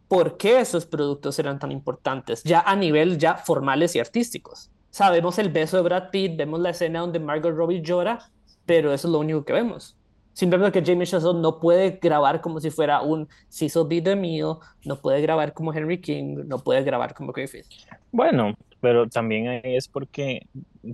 [0.08, 4.70] por qué esos productos eran tan importantes, ya a nivel ya formales y artísticos.
[4.90, 8.30] Sabemos el beso de Brad Pitt, vemos la escena donde Margot Robbie llora,
[8.66, 9.96] pero eso es lo único que vemos.
[10.32, 14.00] Simplemente que Jamie Chazelle no puede grabar como si fuera un Cecil B.
[14.00, 17.66] DeMille, no puede grabar como Henry King, no puede grabar como Griffith.
[18.10, 20.46] Bueno, pero también es porque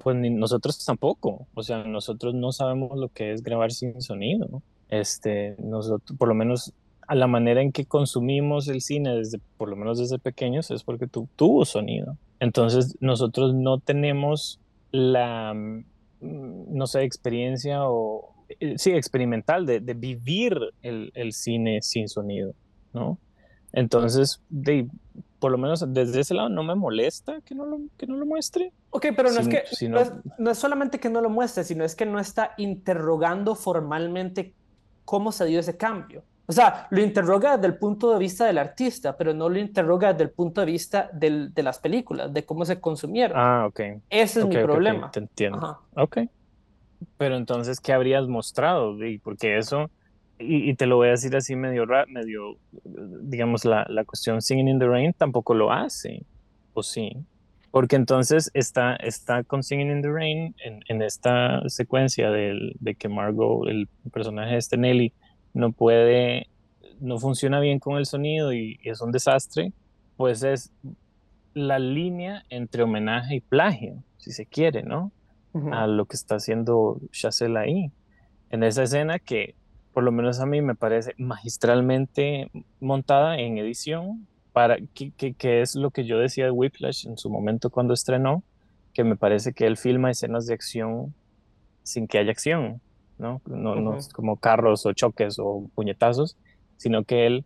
[0.03, 4.63] pues nosotros tampoco, o sea, nosotros no sabemos lo que es grabar sin sonido.
[4.89, 6.73] Este, nosotros, por lo menos
[7.07, 10.83] a la manera en que consumimos el cine desde, por lo menos desde pequeños, es
[10.83, 12.17] porque tu, tuvo sonido.
[12.41, 15.85] Entonces, nosotros no tenemos la, mm,
[16.21, 18.35] no sé, experiencia o,
[18.77, 22.55] sí, experimental de, de vivir el, el, cine sin sonido,
[22.93, 23.19] ¿no?
[23.73, 24.89] Entonces, de,
[25.39, 28.27] por lo menos desde ese lado no me molesta que no lo, que no lo
[28.27, 28.73] muestre.
[28.91, 32.07] Ok, pero no, es que, no, es, solamente que no lo muestre, sino es que
[32.07, 34.55] no está interrogando formalmente
[35.05, 36.23] cómo se dio ese cambio.
[36.47, 40.13] O sea, lo interroga desde el punto de vista del artista, pero no lo interroga
[40.13, 43.37] desde el punto de vista del, de las películas, de cómo se consumieron.
[43.39, 43.81] Ah, ok.
[44.09, 45.11] Ese es mi problema.
[45.11, 45.79] te entiendo.
[45.95, 46.21] Ok.
[47.17, 48.97] Pero entonces, ¿qué habrías mostrado?
[49.23, 49.91] Porque eso
[50.39, 51.85] y, te lo voy a decir así medio,
[52.85, 56.23] digamos, la, la cuestión Singing in the Rain tampoco lo hace,
[56.75, 57.17] o sí.
[57.71, 63.09] Porque entonces está, está con Singing in the Rain en, en esta secuencia de que
[63.09, 65.13] Margot, el personaje de este Nelly,
[65.55, 66.49] no puede,
[67.01, 69.73] no funciona bien con el sonido y, es un desastre,
[70.17, 70.73] pues es
[71.55, 75.11] la línea entre homenaje y plagio, si se quiere, ¿no?
[75.73, 77.93] A lo que está haciendo Chazelle ahí.
[78.51, 79.55] En esa escena que,
[79.93, 85.75] por lo menos a mí, me parece magistralmente montada en edición, para, que, que, es
[85.75, 88.43] lo que yo decía de Whiplash en su momento cuando estrenó,
[88.93, 91.15] que me parece que él filma escenas de acción
[91.83, 92.81] sin que haya acción,
[93.19, 93.41] ¿no?
[93.47, 96.37] No, no es como carros o choques o puñetazos,
[96.77, 97.45] sino que él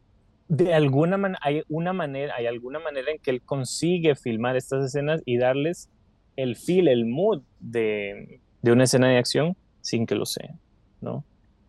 [0.49, 4.85] de alguna manera hay una manera hay alguna manera en que él consigue filmar estas
[4.85, 5.89] escenas y darles
[6.37, 10.55] el feel el mood de, de una escena de acción sin que lo sea
[11.01, 11.25] no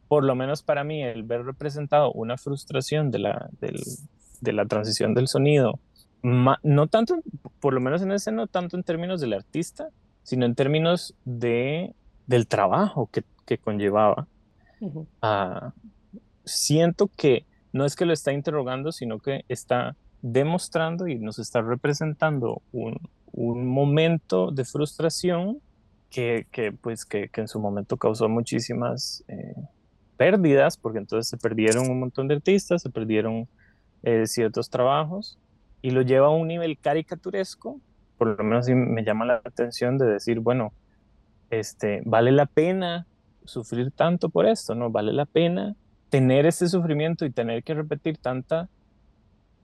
[0.08, 3.82] por lo menos para mí el ver representado una frustración de la del,
[4.42, 5.80] de la transición del sonido
[6.22, 7.20] no tanto
[7.60, 9.90] por lo menos en ese no tanto en términos del artista
[10.24, 11.94] sino en términos de
[12.28, 14.28] del trabajo que, que conllevaba
[15.22, 15.74] ah,
[16.46, 21.62] siento que no es que lo está interrogando, sino que está demostrando y nos está
[21.62, 22.98] representando un,
[23.34, 25.60] momento de frustración
[26.10, 26.46] que,
[26.82, 29.56] pues, que, en su momento causó muchísimas eh,
[30.16, 33.48] pérdidas, porque entonces se perdieron un montón de artistas, se perdieron
[34.04, 35.40] eh, ciertos trabajos,
[35.82, 37.80] y lo lleva a un nivel caricaturesco,
[38.18, 40.72] por lo menos me llama la atención de decir, bueno,
[41.50, 43.06] este, vale la pena
[43.46, 44.90] sufrir tanto por esto, ¿no?
[44.90, 45.76] Vale la pena
[46.10, 48.70] tener ese sufrimiento y tener que repetir tanta,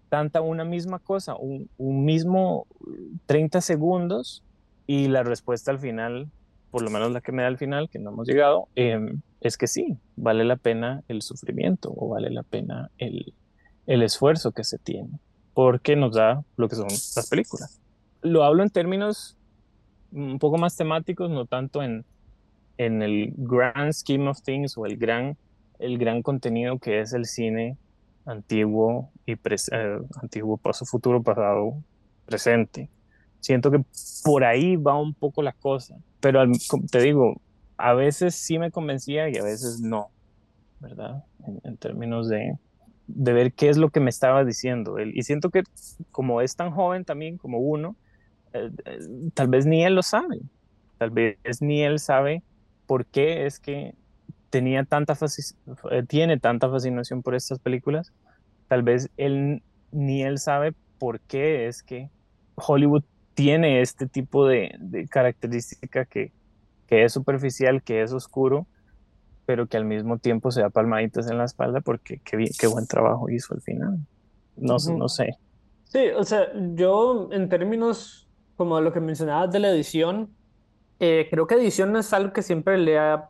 [0.10, 2.68] tanta una misma cosa, un, mismo
[3.26, 4.44] 30 segundos
[4.88, 6.30] y la respuesta al final,
[6.72, 9.58] por lo menos la que me da al final, que no hemos llegado, em, es
[9.58, 13.34] que sí, vale la pena el sufrimiento o vale la pena el,
[13.88, 15.20] el esfuerzo que se tiene,
[15.54, 17.80] porque nos da lo que son las películas.
[18.22, 19.38] Lo hablo en términos
[20.12, 22.04] un poco más temáticos, no tanto en,
[22.78, 25.38] en el grand scheme of things o el gran
[25.80, 27.78] el gran contenido que es el cine
[28.30, 31.82] antiguo y eh, antiguo, paso, futuro, pasado,
[32.26, 32.90] presente.
[33.40, 33.84] Siento que
[34.24, 36.44] por ahí va un poco la cosa, pero
[36.92, 37.42] te digo,
[37.78, 40.10] a veces sí me convencía y a veces no,
[40.80, 41.24] ¿verdad?
[41.64, 42.58] En, términos de,
[43.08, 45.14] de, ver qué es lo que me estaba diciendo él.
[45.16, 45.64] Y siento que
[46.12, 47.96] como es tan joven también como uno,
[48.54, 49.00] eh, eh,
[49.34, 50.42] tal vez ni él lo sabe,
[50.98, 52.44] tal vez ni él sabe
[52.86, 53.96] por qué es que
[54.50, 58.12] tenía tanta eh, tiene tanta fascinación por estas películas,
[58.68, 62.10] tal vez él ni él sabe por qué es que
[62.56, 66.32] Hollywood tiene este tipo de, característica que,
[66.88, 68.68] que, es superficial, que es oscuro,
[69.46, 72.86] pero que al mismo tiempo se da palmaditas en la espalda porque qué, qué buen
[72.86, 73.98] trabajo hizo al final.
[74.58, 75.38] No, no sé.
[75.86, 80.36] Sí, o sea, yo en términos como lo que mencionabas de la edición,
[81.00, 83.30] eh, creo que edición es algo que siempre le ha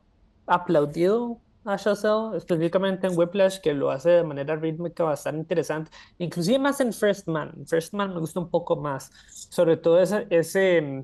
[0.50, 6.58] aplaudido a Chazelle, específicamente en Whiplash, que lo hace de manera rítmica bastante interesante, inclusive
[6.60, 7.66] más en First Man.
[7.68, 11.04] First Man me gusta un poco más, sobre todo ese, ese,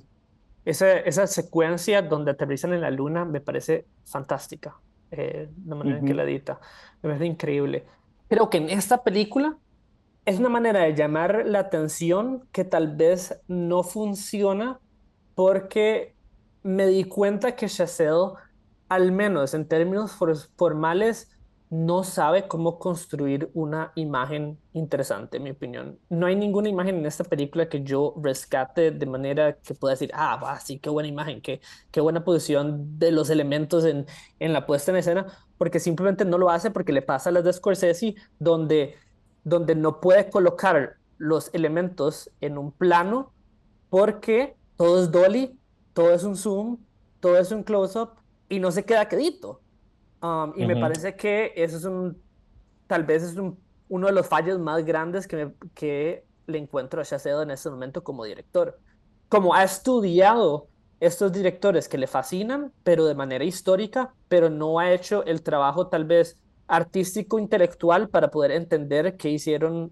[0.64, 4.76] esa, esa secuencia donde aterrizan en la luna me parece fantástica,
[5.12, 6.60] eh, la manera en que la edita,
[7.02, 7.86] me parece increíble.
[8.28, 9.58] Creo que en esta película
[10.26, 14.80] es una manera de llamar la atención que tal vez no funciona
[15.36, 16.16] porque
[16.64, 18.32] me di cuenta que Chazelle
[18.90, 20.16] al menos en términos
[20.56, 21.32] formales,
[21.70, 26.00] no sabe cómo construir una imagen interesante, en mi opinión.
[26.10, 30.12] No hay ninguna imagen en esta película que yo rescate de manera que pueda decir,
[30.14, 34.06] ah, va, sí, qué buena imagen, qué, qué buena posición de los elementos en,
[34.40, 35.26] en la puesta en escena,
[35.58, 38.96] porque simplemente no lo hace porque le pasa a las de Scorsese, donde,
[39.44, 43.34] donde no puede colocar los elementos en un plano
[43.90, 45.60] porque todo es dolly,
[45.94, 46.78] todo es un zoom,
[47.20, 48.12] todo es un close-up,
[48.50, 49.62] y no se queda quedito.
[50.22, 52.22] Um, y me parece que eso es un,
[52.88, 57.06] tal vez es un, uno de los fallos más grandes que, que le encuentro a
[57.06, 58.80] Chacedo en este momento como director.
[59.30, 60.68] Como ha estudiado
[61.00, 65.88] estos directores que le fascinan, pero de manera histórica, pero no ha hecho el trabajo
[65.88, 69.92] tal vez artístico, intelectual para poder entender qué hicieron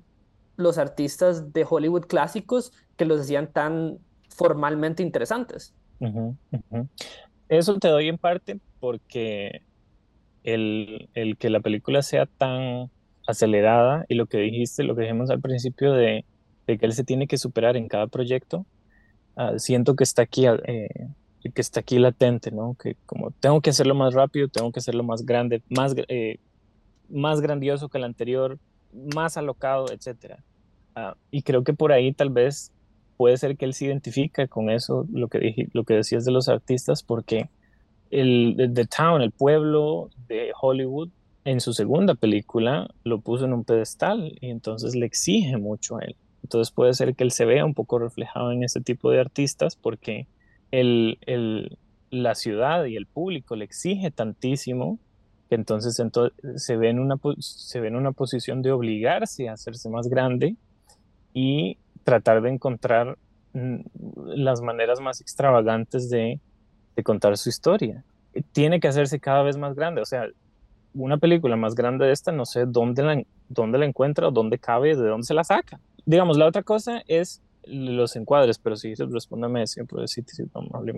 [0.56, 4.00] los artistas de Hollywood clásicos que los hacían tan
[4.30, 5.74] formalmente interesantes
[7.58, 9.62] eso te doy en parte porque
[10.44, 12.90] el, que la película sea tan
[13.28, 16.26] acelerada y lo que dijiste, lo que dijimos al principio de,
[16.66, 18.66] que él se tiene que superar en cada proyecto,
[19.36, 20.90] ah, siento que está aquí, eh,
[21.54, 22.76] que está aquí latente, ¿no?
[22.76, 26.40] Que como tengo que hacerlo más rápido, tengo que hacerlo más grande, más, eh,
[27.10, 28.58] más grandioso que el anterior,
[29.14, 30.38] más alocado, etc.
[30.96, 32.72] Ah, y creo que por ahí tal vez
[33.18, 36.32] puede ser que él se identifica con eso, lo que, dije, lo que decías de
[36.32, 37.50] los artistas, porque
[38.12, 41.10] el The Town, el pueblo de Hollywood,
[41.46, 46.04] en su segunda película lo puso en un pedestal y entonces le exige mucho a
[46.04, 46.16] él.
[46.44, 49.76] Entonces puede ser que él se vea un poco reflejado en ese tipo de artistas
[49.76, 50.28] porque
[52.10, 55.00] la ciudad y el público le exige tantísimo
[55.50, 56.02] que entonces,
[56.56, 60.56] se, ve en una, se ve en una posición de obligarse a hacerse más grande
[61.34, 63.18] y tratar de encontrar
[63.54, 63.82] mm,
[64.36, 66.40] las maneras más extravagantes de,
[66.96, 68.04] de contar su historia.
[68.52, 70.28] Tiene que hacerse cada vez más grande, o sea,
[70.94, 74.60] una película más grande de esta, no sé dónde la, dónde la encuentra o dónde
[74.60, 75.80] cabe, de dónde se la saca.
[76.06, 80.44] Digamos, la otra cosa es los encuadres, pero sí, respóndame siempre, sí, sí,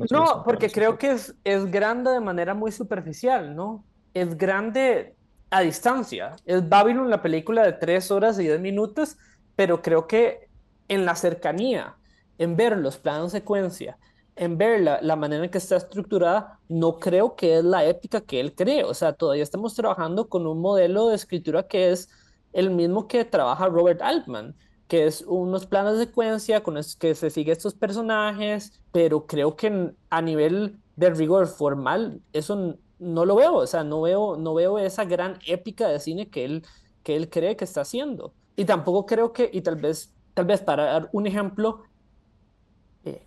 [0.10, 3.84] No, porque creo que es, es grande de manera muy superficial, ¿no?
[4.14, 5.16] Es grande
[5.52, 6.36] a distancia.
[6.46, 9.18] Es Babylon, la película de tres horas y diez minutos,
[9.56, 10.45] pero creo que
[10.88, 11.98] en la cercanía,
[12.38, 13.98] en ver los planos secuencia,
[14.36, 18.40] en ver la, manera en que está estructurada, no creo que es la épica que
[18.40, 18.84] él cree.
[18.84, 22.10] O sea, todavía estamos trabajando con un modelo de escritura que es
[22.54, 24.56] el mismo que trabaja Robert Altman,
[24.88, 29.56] que es unos planos de secuencia con los que se sigue estos personajes, pero creo
[29.56, 33.56] que a nivel de rigor formal, eso no lo veo.
[33.56, 36.66] O sea, no veo, no veo esa gran épica de cine que él,
[37.04, 38.34] que él cree que está haciendo.
[38.56, 41.84] Y tampoco creo que, y tal vez, tal vez para dar un ejemplo,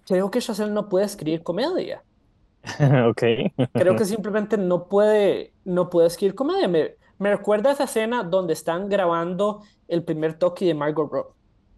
[0.06, 2.04] creo que Chazelle no puede escribir comedia.
[3.08, 3.22] ok.
[3.72, 6.68] creo que simplemente no puede, no puede escribir comedia.
[6.68, 11.32] Me, me recuerda esa escena donde están grabando el primer toque de Margot Robbie,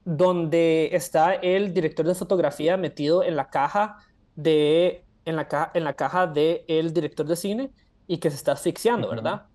[0.04, 3.98] donde está el director de fotografía metido en la caja
[4.36, 7.70] de en la caja en la caja de el director de cine
[8.06, 9.46] y que se está asfixiando, ¿verdad?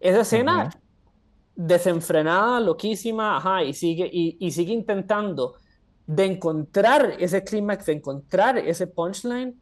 [0.00, 0.70] Esa escena
[1.58, 5.56] desenfrenada, loquísima, ajá, y sigue y, y sigue intentando
[6.06, 9.60] de encontrar ese clímax, de encontrar ese punchline,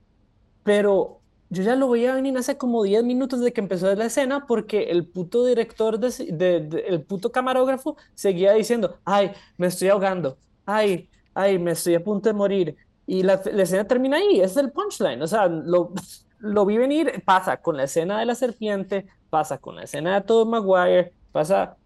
[0.63, 4.47] pero yo ya lo veía venir hace como 10 minutos de que empezó la escena
[4.47, 10.37] porque el puto director, de, el puto camarógrafo seguía diciendo, ay, me estoy ahogando,
[10.67, 12.77] ay, ay, me estoy a punto de morir.
[13.07, 15.95] Y la, escena termina ahí, es el punchline, o sea, lo,
[16.41, 20.27] lo vi venir, pasa con la escena de la serpiente, pasa con la escena de
[20.27, 21.77] todo Maguire, pasa,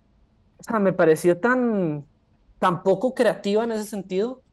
[0.60, 2.08] o sea, me pareció tan,
[2.58, 4.44] tan poco creativa en ese sentido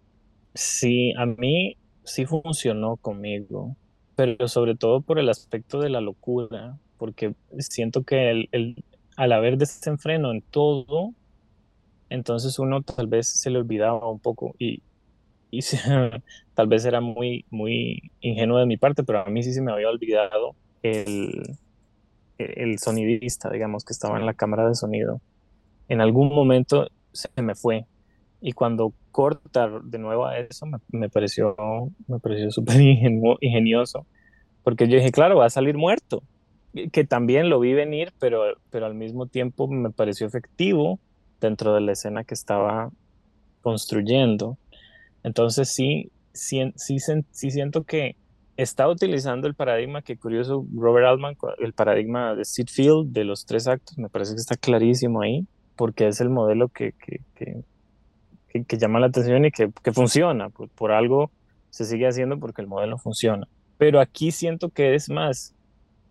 [0.53, 3.77] Sí, a mí sí funcionó conmigo,
[4.15, 8.83] pero sobre todo por el aspecto de la locura, porque siento que el,
[9.15, 11.13] al haber desenfreno en todo,
[12.09, 14.83] entonces uno tal vez se le olvidaba un poco y,
[15.51, 15.61] y
[16.55, 19.71] tal vez era muy, muy ingenuo de mi parte, pero a mí sí se me
[19.73, 21.57] había olvidado el,
[22.37, 25.21] el sonidista, digamos, que estaba en la cámara de sonido.
[25.87, 27.85] En algún momento se me fue.
[28.41, 31.55] Y cuando corta de nuevo a eso me, me pareció
[32.07, 34.05] me pareció súper ingenioso
[34.61, 36.21] porque yo dije claro va a salir muerto
[36.91, 40.99] que también lo vi venir pero pero al mismo tiempo me pareció efectivo
[41.41, 42.91] dentro de la escena que estaba
[43.63, 44.59] construyendo.
[45.23, 46.97] Entonces sí sí, sí,
[47.31, 48.15] sí siento que
[48.55, 53.47] está utilizando el paradigma que curioso Robert Altman el paradigma de Sid Field de los
[53.47, 57.63] tres actos me parece que está clarísimo ahí porque es el modelo que, que, que
[58.65, 60.49] que, llama la atención y que, funciona.
[60.49, 61.31] Por, por, algo
[61.69, 63.47] se sigue haciendo porque el modelo funciona.
[63.77, 65.53] Pero aquí siento que es más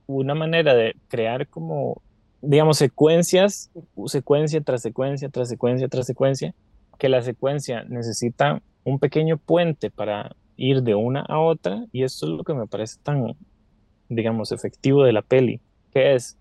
[0.06, 2.00] una manera de crear como,
[2.40, 3.70] digamos, secuencias,
[4.06, 6.54] secuencia tras secuencia, tras secuencia, tras secuencia,
[6.98, 12.26] que la secuencia necesita un pequeño puente para ir de una a otra y eso
[12.26, 13.36] es lo que me parece tan,
[14.08, 15.60] digamos, efectivo de la peli,
[15.92, 16.38] que es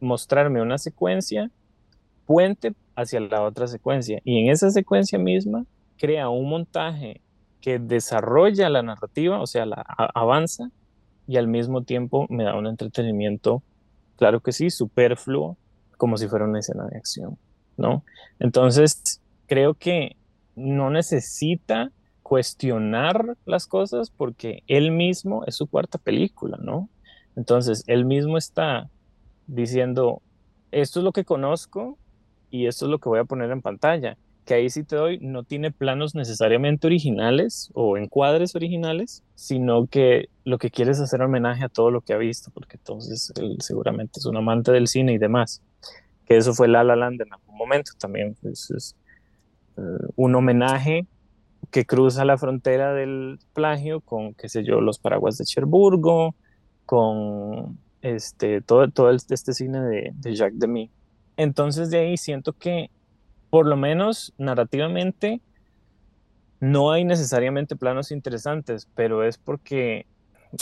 [0.00, 1.50] mostrarme una secuencia,
[2.26, 4.20] puente hacia la otra secuencia.
[4.24, 5.64] Y en esa secuencia misma
[5.96, 7.20] crea un montaje
[7.60, 10.70] que desarrolla la narrativa, o sea, la avanza
[11.26, 13.62] y al mismo tiempo me da un entretenimiento,
[14.16, 15.56] claro que sí, superfluo,
[15.96, 17.38] como si fuera una escena de acción,
[17.76, 18.04] ¿no?
[18.38, 20.16] Entonces, creo que
[20.56, 21.90] no necesita
[22.22, 26.88] cuestionar las cosas porque él mismo es su cuarta película, ¿no?
[27.36, 28.90] Entonces, él mismo está
[29.46, 30.22] diciendo,
[30.70, 31.98] esto es lo que conozco,
[32.54, 35.18] y esto es lo que voy a poner en pantalla, que ahí sí te doy,
[35.18, 41.20] no tiene planos necesariamente originales o encuadres originales, sino que lo que quiere es hacer
[41.20, 44.86] homenaje a todo lo que ha visto, porque entonces él seguramente es un amante del
[44.86, 45.62] cine y demás,
[46.26, 48.94] que eso fue La La Land en algún momento también, es
[49.76, 49.80] eh,
[50.14, 51.08] un homenaje
[51.72, 56.36] que cruza la frontera del plagio con, qué sé yo, los paraguas de Cherburgo,
[56.86, 60.88] con este, todo, todo este cine de, de Jacques Demy.
[61.36, 62.90] Entonces de ahí siento que
[63.50, 65.40] por lo menos narrativamente
[66.60, 70.06] no hay necesariamente planos interesantes, pero es porque,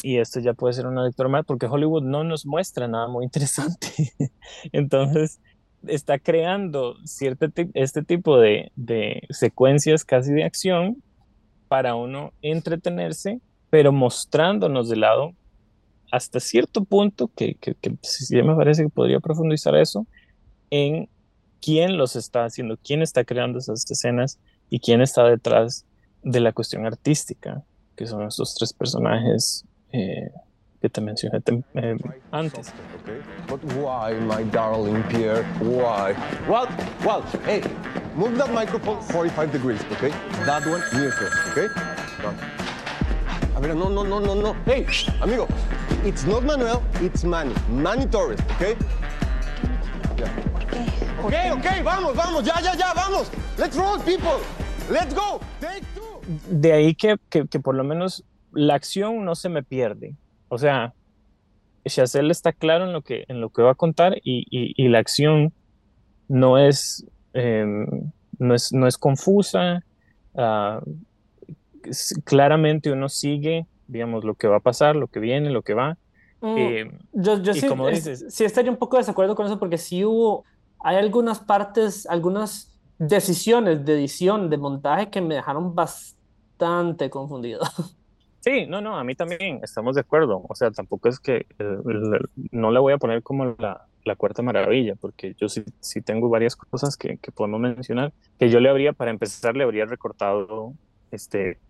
[0.02, 3.24] y esto ya puede ser una lectura más, porque Hollywood no nos muestra nada muy
[3.24, 3.88] interesante.
[4.72, 5.40] Entonces,
[5.86, 11.02] está creando cierto este tipo de, de secuencias casi de acción
[11.68, 15.32] para uno entretenerse, pero mostrándonos de lado
[16.10, 20.06] hasta cierto punto, que, que, que sí me parece que podría profundizar eso,
[20.72, 21.06] en
[21.60, 24.38] quién los está haciendo, quién está creando esas escenas
[24.70, 25.84] y quién está detrás
[26.22, 27.62] de la cuestión artística,
[27.94, 30.30] que son estos tres personajes eh,
[30.80, 31.42] que te mencioné
[31.74, 31.96] eh,
[32.30, 32.72] antes.
[33.02, 33.20] Okay.
[33.46, 35.44] But why, my darling Pierre?
[35.60, 36.14] Why?
[36.48, 36.66] Well,
[37.04, 37.62] well, hey,
[38.16, 40.10] move that microphone 45 degrees, okay?
[40.46, 41.68] That one neutral, okay?
[42.22, 42.34] No.
[43.54, 44.56] A ver, no, no, no, no, no.
[44.64, 44.86] Hey,
[45.20, 45.46] amigo,
[46.02, 47.54] it's not Manuel, it's Manny.
[47.68, 48.74] Manny Torres, okay?
[51.22, 53.30] Ok, ok, vamos, vamos, ya, ya, ya, vamos.
[53.58, 54.40] Let's roll, people.
[54.90, 55.40] Let's go.
[55.60, 56.20] Take two.
[56.50, 60.14] De ahí que, que, que por lo menos la acción no se me pierde.
[60.48, 60.94] O sea,
[61.86, 64.88] Chazelle está claro en lo que, en lo que va a contar y, y, y
[64.88, 65.52] la acción
[66.28, 67.64] no es, eh,
[68.38, 69.84] no es, no es confusa.
[70.34, 70.80] Uh,
[72.24, 75.98] claramente uno sigue, digamos, lo que va a pasar, lo que viene, lo que va.
[76.40, 79.58] Mm, eh, yo yo sí, como dices, sí estaría un poco de desacuerdo con eso
[79.58, 80.44] porque sí hubo
[80.82, 87.60] hay algunas partes, algunas decisiones de edición, de montaje que me dejaron bastante confundido.
[88.44, 90.44] Sí, no, no, a mí también, estamos de acuerdo.
[90.48, 91.76] O sea, tampoco es que eh,
[92.50, 96.28] no le voy a poner como la, la, cuarta maravilla, porque yo sí, sí tengo
[96.28, 100.74] varias cosas que, que, podemos mencionar, que yo le habría, para empezar, le habría recortado
[101.12, 101.60] este,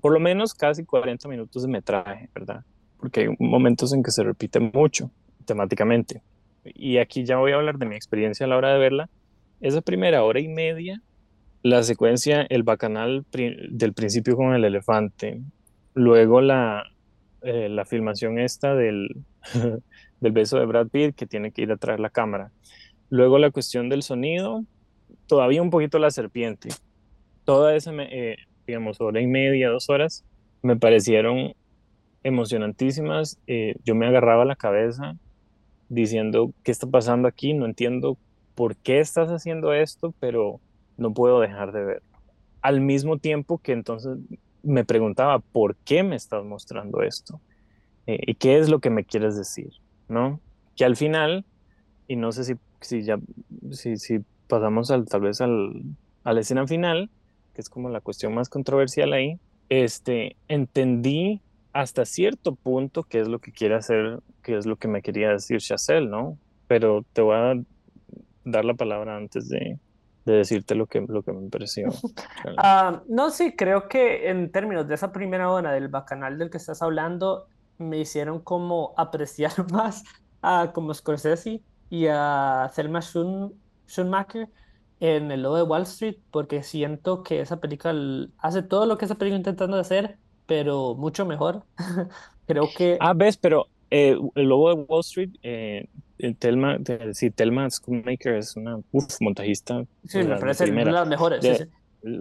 [0.00, 2.64] por lo menos casi 40 minutos de metraje, ¿verdad?
[2.98, 5.10] Porque hay momentos en que se repite mucho
[5.44, 6.22] temáticamente
[6.64, 9.08] y aquí ya voy a hablar de mi experiencia a la hora de verla,
[9.60, 11.00] esa primera hora y media,
[11.62, 15.40] la secuencia, el bacanal del principio con el elefante,
[15.94, 16.84] luego la,
[17.42, 19.08] eh, la filmación esta del,
[20.20, 22.50] del beso de Brad Pitt que tiene que ir a traer la cámara,
[23.10, 24.64] luego la cuestión del sonido,
[25.26, 26.70] todavía un poquito la serpiente,
[27.44, 28.36] toda esa, eh,
[28.66, 30.24] digamos, hora y media, dos horas,
[30.62, 31.54] me parecieron
[32.24, 35.16] emocionantísimas, eh, yo me agarraba la cabeza,
[35.92, 37.52] diciendo, ¿qué está pasando aquí?
[37.52, 38.16] No entiendo
[38.54, 40.60] por qué estás haciendo esto, pero
[40.96, 42.18] no puedo dejar de verlo.
[42.62, 44.18] Al mismo tiempo que entonces
[44.62, 47.40] me preguntaba, ¿por qué me estás mostrando esto?
[48.06, 49.70] Eh, ¿Y qué es lo que me quieres decir?
[50.08, 50.40] ¿No?
[50.76, 51.44] Que al final,
[52.08, 53.18] y no sé si, si ya,
[53.70, 55.82] si, si pasamos al, tal vez al,
[56.24, 57.10] a la escena final,
[57.54, 59.38] que es como la cuestión más controversial ahí,
[59.68, 61.42] este, entendí
[61.72, 65.30] hasta cierto punto qué es lo que quiere hacer, qué es lo que me quería
[65.30, 66.38] decir Chazelle, ¿no?
[66.66, 67.54] Pero te voy a
[68.44, 69.78] dar la palabra antes de,
[70.24, 71.88] de decirte lo que, lo que me pareció.
[72.46, 76.58] uh, no, sí, creo que en términos de esa primera hora del bacanal del que
[76.58, 77.46] estás hablando,
[77.78, 80.04] me hicieron como apreciar más
[80.40, 83.54] a como Scorsese y a Thelma Schun,
[83.86, 84.48] Schumacher
[85.00, 89.04] en el lobo de Wall Street, porque siento que esa película hace todo lo que
[89.04, 90.18] esa película intentando hacer,
[90.52, 91.62] pero mucho mejor.
[92.46, 92.98] Creo que...
[93.00, 95.88] Ah, ves, pero eh, el lobo de Wall Street, eh,
[96.38, 96.76] Telma,
[97.14, 99.82] sí, Telma Schoonmaker es una uf, montajista.
[100.06, 101.68] Sí, me parece una de las mejores.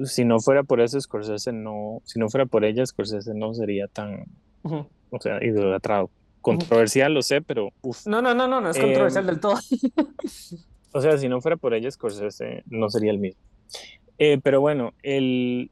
[0.06, 3.88] Si no fuera por eso, Scorsese no, si no fuera por ella, Scorsese no sería
[3.90, 4.24] tan,
[4.64, 6.10] o sea, idolatrado.
[6.40, 8.08] Controversial, lo sé, pero uf.
[8.08, 9.56] No, no, no, no, no es controversial em, del todo.
[10.94, 13.42] o sea, si no fuera por ella, Scorsese no sería el mismo.
[14.20, 15.70] Eh, pero bueno, el,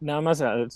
[0.00, 0.66] nada más ah,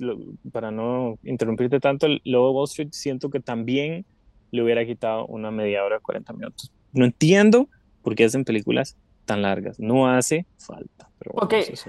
[0.53, 4.05] para no interrumpirte tanto, el Lobo Wall Street siento que también
[4.51, 6.73] le hubiera quitado una media hora, 40 minutos.
[6.93, 7.69] No entiendo
[8.03, 9.81] por qué hacen películas tan largas.
[9.81, 11.11] No hace falta.
[11.19, 11.33] Pero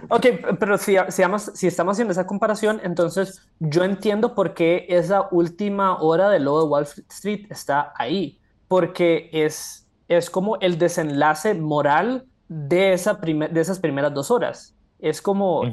[0.09, 0.25] ok,
[0.59, 6.29] pero si, si, estamos haciendo esa comparación, entonces yo entiendo por qué esa última hora
[6.29, 8.39] de Lobo Wall Street está ahí.
[8.67, 14.75] Porque es, es como el desenlace moral de, esa de esas primeras dos horas.
[14.99, 15.63] Es como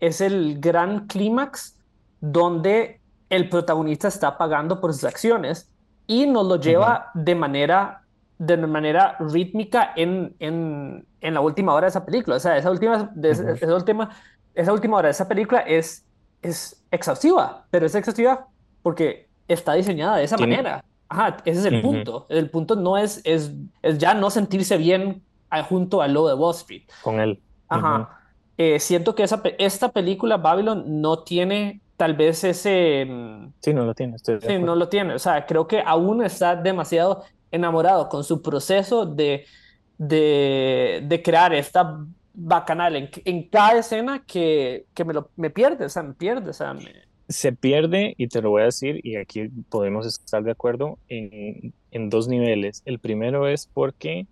[0.00, 1.78] es el gran clímax
[2.20, 5.70] donde el protagonista está pagando por sus acciones
[6.06, 8.02] y nos lo lleva de manera
[8.38, 12.36] de manera rítmica en, en, en, la última hora de esa película.
[12.36, 14.08] O sea, esa última, esa, última,
[14.54, 16.06] esa última hora de esa película es,
[16.40, 18.48] es exhaustiva, pero es exhaustiva
[18.82, 20.82] porque está diseñada de esa manera.
[21.10, 22.26] Ajá, ese es el punto.
[22.30, 25.22] El punto no es, es, es ya no sentirse bien
[25.68, 26.84] junto al lobo de Wall Street.
[27.02, 27.42] Con él.
[27.68, 28.19] Ajá.
[28.62, 33.06] Eh, siento que esa, esta película, Babylon, no tiene tal vez ese...
[33.08, 34.18] Mm, sí, no lo tiene.
[34.18, 35.14] sí, no lo tiene.
[35.14, 39.46] O sea, creo que aún está demasiado enamorado con su proceso de,
[39.96, 42.04] de, de crear esta
[42.34, 46.50] bacanal en, en cada escena que, que me, lo, me pierde, o sea, me pierde,
[46.50, 46.76] o sea,
[47.30, 51.72] Se pierde, y te lo voy a decir, y aquí podemos estar de acuerdo, en,
[51.92, 52.82] en dos niveles.
[52.84, 54.26] El primero es porque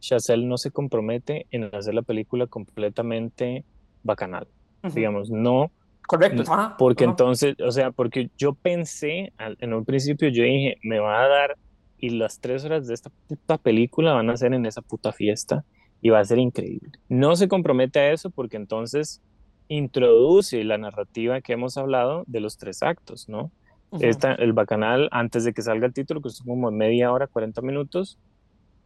[0.00, 3.64] Chazelle no se compromete en hacer la película completamente
[4.02, 4.46] bacanal.
[4.94, 5.70] Digamos, no.
[6.06, 6.44] Correcto.
[6.78, 11.28] porque entonces, o sea, porque yo pensé, en un principio yo dije, me va a
[11.28, 11.58] dar,
[11.98, 15.64] y las tres horas de esta puta película van a ser en esa puta fiesta,
[16.00, 16.92] y va a ser increíble.
[17.08, 19.20] No se compromete a eso porque entonces
[19.68, 23.50] introduce la narrativa que hemos hablado de los tres actos, ¿no?
[23.90, 28.18] el bacanal, antes de que salga el título, que es como media hora, 40 minutos,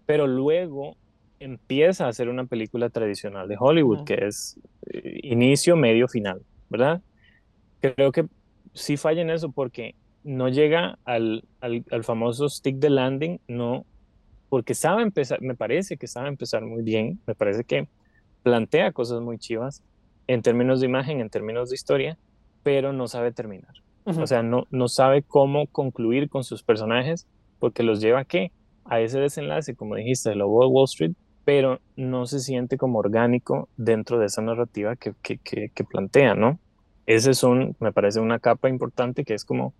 [0.06, 0.96] pero luego
[1.42, 4.58] empieza a hacer una película tradicional de Hollywood, que es
[4.90, 7.00] eh, inicio, medio, final, ¿verdad?
[7.80, 8.26] Creo que
[8.74, 13.84] sí falla en eso porque no llega al, al, al, famoso stick de landing, no,
[14.48, 17.88] porque sabe empezar, me parece que sabe empezar muy bien, me parece que
[18.42, 19.82] plantea cosas muy chivas
[20.26, 22.18] en términos de imagen, en términos de historia,
[22.62, 23.72] pero no sabe terminar.
[24.04, 27.28] O sea, no, no sabe cómo concluir con sus personajes
[27.60, 28.50] porque los lleva a qué?
[28.84, 31.12] A ese desenlace, como dijiste, de Lobo de Wall Street,
[31.44, 36.58] pero no se siente como orgánico dentro de esa narrativa que, que, que, plantea, ¿no?
[37.06, 39.74] Ese es un, me parece una capa importante que es como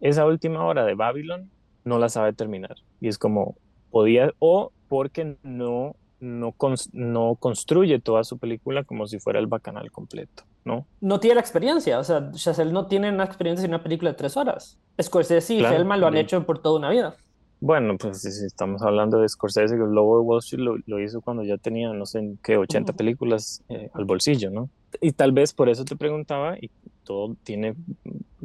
[0.00, 1.50] esa última hora de Babylon
[1.84, 3.56] no la sabe terminar y es como
[3.90, 6.54] podía o porque no no,
[6.92, 10.86] no construye toda su película como si fuera el bacanal completo, ¿no?
[11.00, 14.16] No tiene la experiencia, o sea, Chazelle no tiene una experiencia en una película de
[14.16, 14.78] tres horas.
[15.00, 17.16] Scorsese y claro, lo han hecho por toda una vida.
[17.60, 21.44] Bueno, pues si estamos hablando de Scorsese, el Lobo de Wall Street lo, hizo cuando
[21.44, 24.70] ya tenía, no sé, qué, 80 películas eh, al bolsillo, ¿no?
[25.02, 26.70] Y tal vez por eso te preguntaba, y
[27.04, 27.74] todo tiene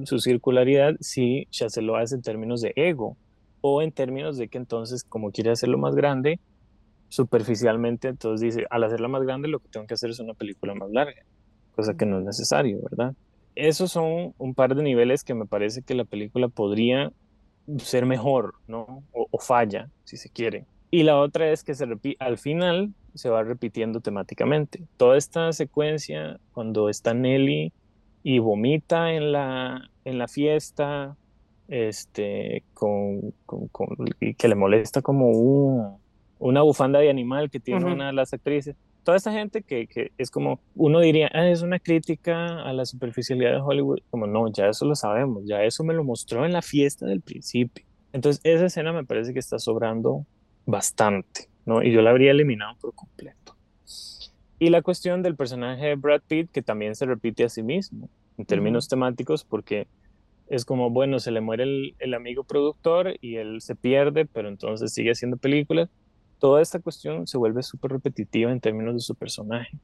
[0.04, 3.16] su circularidad, si Chazelle lo hace en términos de ego,
[3.62, 6.42] o en términos de que entonces, como quiere hacerlo más grande,
[7.08, 10.76] superficialmente, entonces dice, al hacerla más grande, lo que tengo que hacer es una película
[10.76, 11.24] más larga,
[11.74, 13.16] cosa que no es necesario, ¿verdad?
[13.56, 17.14] Esos son un par de niveles que me parece que la película podría
[17.78, 19.04] ser mejor, ¿no?
[19.12, 20.66] O, falla, si se quiere.
[20.92, 21.86] Y la otra es que se
[22.20, 24.84] al final se va repitiendo temáticamente.
[24.98, 27.74] Toda esta secuencia, cuando está Nelly
[28.24, 31.16] y vomita en la, en la fiesta,
[31.68, 33.90] este, con, con,
[34.20, 36.00] y que le molesta como
[36.40, 38.76] una bufanda de animal que tiene una de las actrices.
[39.06, 42.86] Toda esta gente que, que es como, uno diría, ah, es una crítica a la
[42.86, 46.52] superficialidad de Hollywood, como no, ya eso lo sabemos, ya eso me lo mostró en
[46.52, 47.86] la fiesta del principio.
[48.14, 50.26] Entonces, esa escena me parece que está sobrando
[50.66, 51.84] bastante, ¿no?
[51.84, 53.56] Y yo la habría eliminado por completo.
[54.58, 58.10] Y la cuestión del personaje de Brad Pitt, que también se repite a sí mismo,
[58.40, 59.88] en términos temáticos, porque
[60.48, 64.48] es como, bueno, se le muere el, el, amigo productor y él se pierde, pero
[64.48, 65.90] entonces sigue haciendo películas
[66.46, 69.80] toda esta cuestión se vuelve súper repetitiva en términos de su personaje.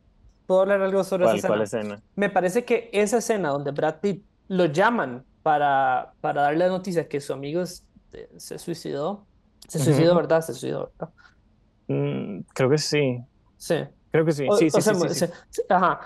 [0.46, 1.48] ¿Puedo hablar algo sobre esa escena?
[1.48, 2.02] ¿Cuál escena?
[2.16, 7.08] Me parece que esa escena donde Brad Pitt lo llaman para, para darle la noticia
[7.08, 9.26] que su amigo se suicidó.
[9.68, 10.42] Se suicidó, ¿verdad?
[10.42, 11.14] Se suicidó, ¿verdad?
[11.88, 13.24] Mm, creo que sí.
[13.58, 13.78] Sí.
[14.12, 14.46] Creo que sí.
[14.60, 16.00] Sí, sí, sí, sí, Ajá.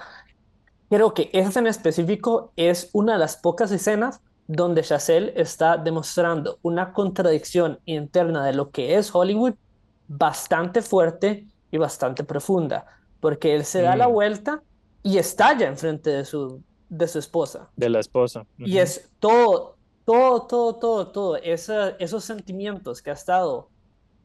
[0.89, 5.75] Creo que esa escena en específico es una de las pocas escenas donde Chazelle está
[5.75, 9.55] demostrando una contradicción interna de lo que es Hollywood
[10.07, 12.85] bastante fuerte y bastante profunda,
[13.19, 14.11] porque él se da la mm.
[14.11, 14.63] vuelta
[15.03, 17.69] y estalla enfrente de su, de su esposa.
[17.75, 18.45] De la esposa.
[18.57, 23.69] Y es todo, todo, todo, todo, todo, esos sentimientos que ha estado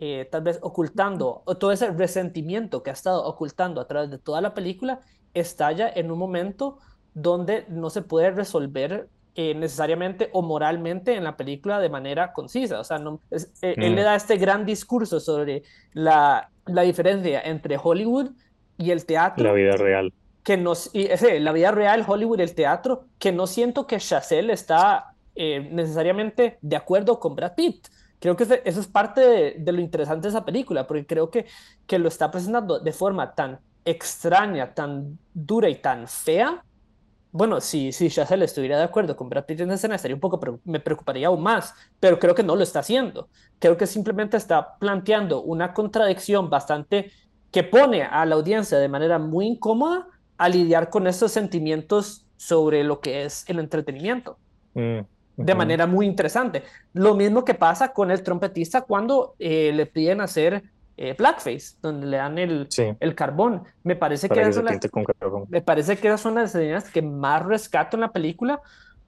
[0.03, 4.17] eh, tal vez ocultando, o todo ese resentimiento que ha estado ocultando a través de
[4.17, 5.01] toda la película,
[5.35, 6.79] estalla en un momento
[7.13, 12.81] donde no se puede resolver eh, necesariamente o moralmente en la película de manera concisa.
[12.81, 14.05] O sea, no, eh, él le mm.
[14.05, 15.63] da este gran discurso sobre
[15.93, 18.31] la, la, diferencia entre Hollywood
[18.77, 19.45] y el teatro.
[19.45, 20.13] La vida real.
[20.43, 24.53] Que nos, y ese, la vida real, Hollywood el teatro, que no siento que Chazelle
[24.53, 27.87] está eh, necesariamente de acuerdo con Brad Pitt.
[28.19, 31.47] Creo que eso es parte de, de, lo interesante de esa película, porque creo que,
[31.87, 36.65] que lo está presentando de forma tan extraña, tan dura y tan fea,
[37.33, 40.41] bueno, si, si Chazelle estuviera de acuerdo con Brad Pitt en escena, estaría un poco,
[40.41, 43.29] pero me preocuparía aún más, pero creo que no lo está haciendo.
[43.59, 47.13] Creo que simplemente está planteando una contradicción bastante
[47.51, 50.07] que pone a la audiencia de manera muy incómoda
[50.39, 54.39] a lidiar con esos sentimientos sobre lo que es el entretenimiento.
[54.75, 55.01] Mm,
[55.37, 56.65] de manera muy interesante.
[56.93, 60.65] Lo mismo que pasa con el trompetista cuando eh, le piden hacer
[61.01, 62.69] eh, blackface, donde le dan el,
[63.01, 63.63] el carbón.
[63.83, 64.91] Me parece que, que
[65.49, 68.61] me parece que esas son las escenas que más rescato en la película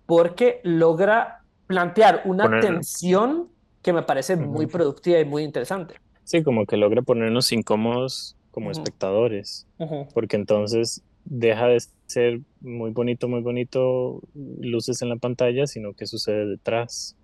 [0.07, 3.49] porque logra plantear una tensión
[3.83, 5.97] que me parece muy productiva y muy interesante.
[6.25, 9.67] Sí, como que logra ponernos incómodos como espectadores,
[10.15, 16.07] porque entonces deja de ser muy bonito, muy bonito, luces en la pantalla, sino que
[16.07, 17.17] sucede detrás.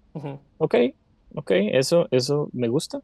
[0.58, 0.74] Ok,
[1.34, 3.00] ok, eso, eso me gusta.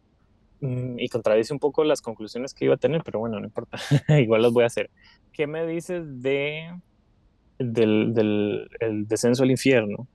[0.65, 3.77] Mm, y contradice un poco las conclusiones que iba a tener, pero bueno, no importa,
[4.19, 4.91] igual las voy a hacer.
[5.31, 6.73] ¿Qué me dices de
[7.59, 10.09] del, del el descenso al infierno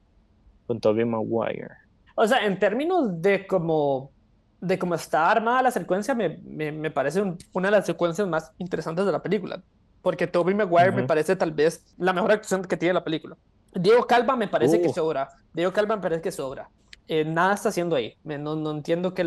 [0.65, 1.69] con Tobey Maguire?
[2.15, 4.11] O sea, en términos de cómo
[4.59, 7.21] de cómo está armada la secuencia, me, me, me parece
[7.53, 9.61] una de las secuencias más interesantes de la película.
[10.01, 13.37] Porque Tobey Maguire me parece tal vez la mejor actuación que tiene la película.
[13.73, 14.93] Diego Calva me parece que uh.
[14.93, 15.29] sobra.
[15.53, 16.69] Diego Calva me parece que sobra.
[17.07, 18.15] Eh, nada está haciendo ahí.
[18.23, 19.21] No, no entiendo que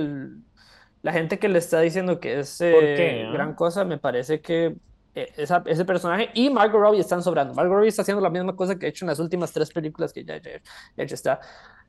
[1.02, 3.32] la gente que le está diciendo que es eh, ah?
[3.32, 4.76] gran cosa, me parece que
[5.14, 7.54] eh, esa, ese personaje y Margot Robbie están sobrando.
[7.54, 10.12] Margot Robbie está haciendo la misma cosa que ha hecho en las últimas tres películas
[10.12, 10.60] que ya, ya,
[10.96, 11.40] ya está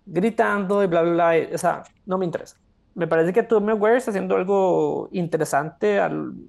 [0.05, 1.47] gritando y bla, bla, bla.
[1.53, 2.57] O sea, no me interesa.
[2.95, 5.99] Me parece que Tobey Maguire está haciendo algo interesante,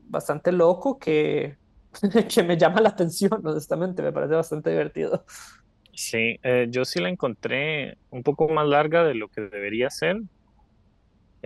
[0.09, 1.57] bastante loco, que
[2.35, 5.25] que me llama la atención, honestamente, me parece bastante divertido.
[5.93, 10.21] Sí, eh, yo sí la encontré un poco más larga de lo que debería ser,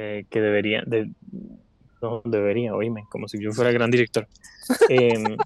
[0.01, 1.11] eh, que debería, de,
[2.01, 4.29] no debería, oíme, como si yo fuera gran director,
[4.89, 5.37] em,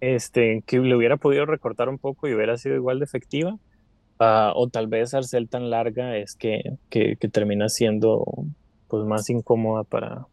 [0.00, 3.58] este, que le hubiera podido recortar un poco y hubiera sido igual de efectiva,
[4.20, 8.24] ah, o tal vez ser tan larga es que, que, que termina siendo
[8.86, 10.28] pues más incómoda para,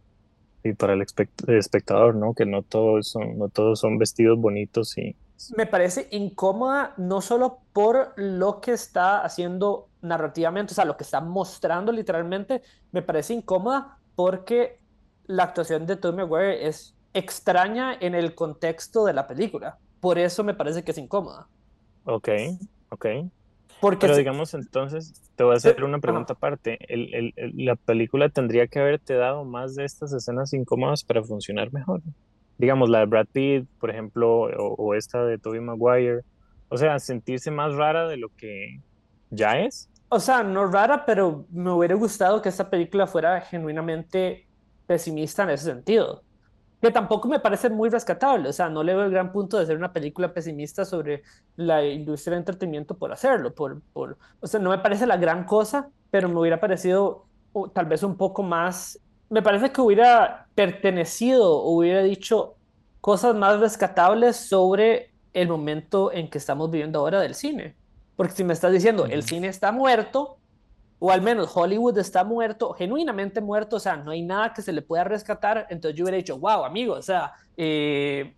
[0.64, 2.36] y para el espectador, ¿no?
[2.36, 5.16] Que no todos son, no todos son vestidos bonitos y...
[5.56, 11.04] Me parece incómoda no solo por lo que está haciendo narrativamente, o sea, lo que
[11.04, 12.62] está mostrando literalmente,
[12.92, 14.80] me parece incómoda porque
[15.28, 19.78] la actuación de Tommy Maguire es extraña en el contexto de la película.
[20.00, 21.48] Por eso me parece que es incómoda.
[22.06, 22.30] Ok,
[22.90, 23.06] ok.
[24.00, 26.78] Pero digamos entonces, te voy a hacer una pregunta aparte.
[26.90, 32.02] El, la película tendría que haberte dado más de estas escenas incómodas para funcionar mejor.
[32.60, 36.22] Digamos, la de Brad Pitt, por ejemplo, o, esta de Tobey Maguire.
[36.68, 38.80] O sea, sentirse más rara de lo que
[39.32, 39.90] ya es.
[40.10, 44.46] O sea, no rara, pero me hubiera gustado que esta película fuera genuinamente
[44.86, 46.22] pesimista en ese sentido
[46.82, 49.66] que tampoco me parece muy rescatable, o sea, no le veo el gran punto de
[49.66, 51.24] ser una película pesimista sobre
[51.58, 55.44] la industria de entretenimiento por hacerlo, por, por, o sea, no me parece la gran
[55.44, 57.26] cosa, pero me hubiera parecido
[57.74, 59.00] tal vez un poco más,
[59.30, 62.58] me parece que hubiera pertenecido o hubiera dicho
[63.00, 67.78] cosas más rescatables sobre el momento en que estamos viviendo ahora del cine.
[68.18, 70.38] Porque si me estás diciendo, el cine está muerto,
[71.00, 74.74] o al menos Hollywood está muerto, genuinamente muerto, o sea, no hay nada que se
[74.74, 78.36] le pueda rescatar, entonces yo hubiera dicho, wow, amigo, o sea, eh,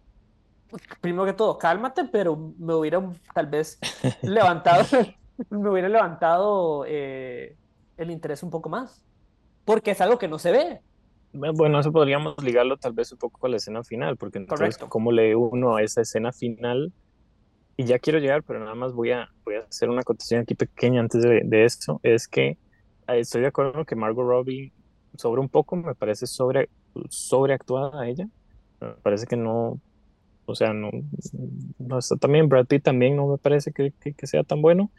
[1.02, 3.02] primero que todo, cálmate, pero me hubiera
[3.34, 3.80] tal vez
[4.22, 4.86] levantado,
[5.50, 7.58] me hubiera levantado eh,
[7.98, 9.02] el interés un poco más,
[9.66, 10.82] porque es algo que no se ve.
[11.34, 15.12] Bueno, eso podríamos ligarlo tal vez un poco a la escena final, porque entonces, ¿cómo
[15.12, 16.92] lee uno a esa escena final?
[17.82, 20.56] y ya quiero llegar, pero nada más voy a, voy a hacer una acotación aquí
[20.56, 22.58] pequeña antes de, de esto, es que eh,
[23.08, 24.72] estoy de acuerdo que Margot Robbie
[25.16, 26.70] sobre un poco, me parece sobre,
[27.10, 28.28] sobreactuada a ella,
[28.80, 29.80] me parece que no,
[30.46, 30.92] o sea, no,
[31.80, 34.92] no está también, Brad Pitt también no me parece que, que, sea tan bueno,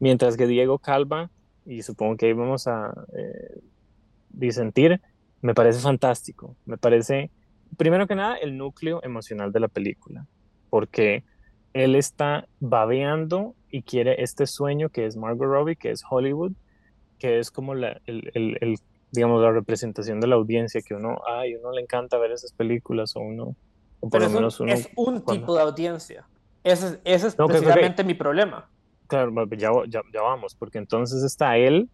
[0.00, 1.30] mientras que Diego Calva,
[1.66, 3.60] y supongo que ahí vamos a eh,
[4.30, 5.00] disentir,
[5.42, 7.30] me parece fantástico, me parece,
[7.76, 10.26] primero que nada, el núcleo emocional de la película,
[10.70, 11.24] porque
[11.72, 16.52] él está babeando y quiere este sueño que es Margot Robbie, que es Hollywood,
[17.18, 18.78] que es como la, el, el,
[19.12, 23.16] digamos, la representación de la audiencia, que uno, ay, uno le encanta ver esas películas,
[23.16, 23.54] o uno,
[24.00, 24.72] o por lo menos uno...
[24.72, 26.26] Es un tipo de audiencia.
[26.64, 28.68] Ese, ese es precisamente mi problema.
[29.06, 31.88] Claro, ya, ya, ya vamos, porque entonces está él,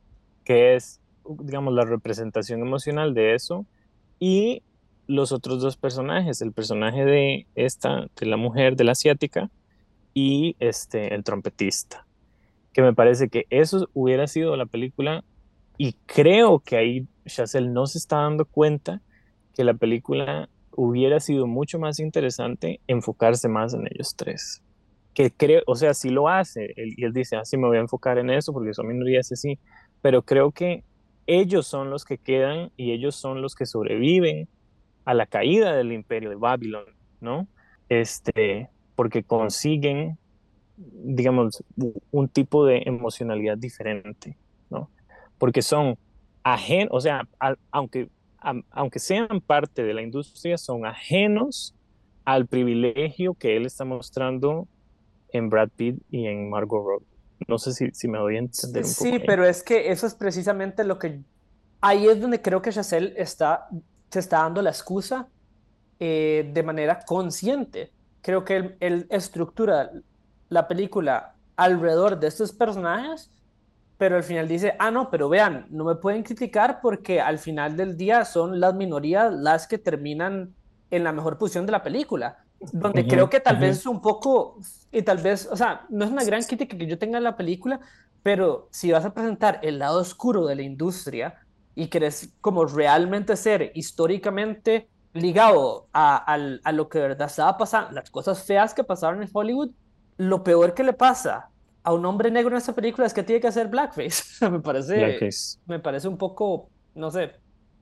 [0.44, 1.00] que es,
[1.40, 3.66] digamos, la representación emocional de eso,
[4.18, 4.62] y
[5.06, 9.50] los otros dos personajes, el personaje de esta, de la mujer, de la asiática,
[10.14, 12.06] y este, el trompetista.
[12.72, 15.24] Que me parece que eso hubiera sido la película
[15.76, 19.00] y creo que ahí Chazelle no se está dando cuenta
[19.54, 24.62] que la película hubiera sido mucho más interesante enfocarse más en ellos tres.
[25.14, 27.80] Que creo, o sea, sí lo hace, y él dice, así ah, me voy a
[27.80, 29.58] enfocar en eso porque son minorías así,
[30.02, 30.82] pero creo que
[31.26, 34.48] ellos son los que quedan y ellos son los que sobreviven
[35.04, 36.84] a la caída del imperio de Babilón,
[37.20, 37.46] ¿no?
[37.88, 40.18] Este, porque consiguen,
[40.76, 41.62] digamos,
[42.10, 44.36] un tipo de emocionalidad diferente,
[44.70, 44.90] ¿no?
[45.38, 45.98] Porque son
[46.42, 47.28] ajenos, o sea,
[47.70, 48.08] aunque,
[48.70, 51.74] aunque sean parte de la industria, son ajenos
[52.24, 54.66] al privilegio que él está mostrando
[55.32, 57.13] en Brad Pitt y en Margot Robbie.
[57.48, 59.04] No sé si, si me voy a entender un poco.
[59.04, 61.20] Sí, pero es que eso es precisamente lo que...
[61.80, 63.68] Ahí es donde creo que Chazelle está,
[64.10, 65.28] se está dando la excusa
[66.00, 67.92] eh, de manera consciente.
[68.22, 69.90] Creo que él, él estructura
[70.48, 73.30] la película alrededor de estos personajes
[73.96, 77.76] pero al final dice, ah, no, pero vean, no me pueden criticar porque al final
[77.76, 80.54] del día son las minorías las que terminan
[80.90, 82.43] en la mejor posición de la película.
[82.72, 84.58] Donde creo que tal vez es un poco,
[84.92, 87.36] y tal vez, o sea, no es una gran crítica que yo tenga en la
[87.36, 87.80] película,
[88.22, 91.34] pero si vas a presentar el lado oscuro de la industria
[91.74, 97.92] y querés como realmente ser históricamente ligado a, a lo que de verdad estaba pasando,
[97.92, 99.70] las cosas feas que pasaron en Hollywood,
[100.16, 101.50] lo peor que le pasa
[101.82, 104.48] a un hombre negro en esta película es que tiene que hacer blackface.
[104.50, 105.18] me parece,
[105.66, 107.32] me parece un poco, no sé,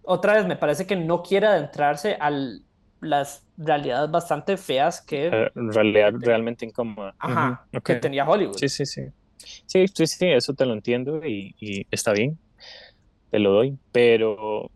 [0.02, 2.30] otra vez me parece que no quiere adentrarse a
[3.02, 5.50] las realidades bastante feas que...
[5.54, 7.14] Uh, realidad realmente incómoda.
[7.18, 8.56] Ajá, que tenía Hollywood.
[8.56, 9.02] Sí, sí, sí.
[9.66, 12.38] Sí, sí, sí, eso te lo entiendo y, y está bien,
[13.30, 14.70] te lo doy, pero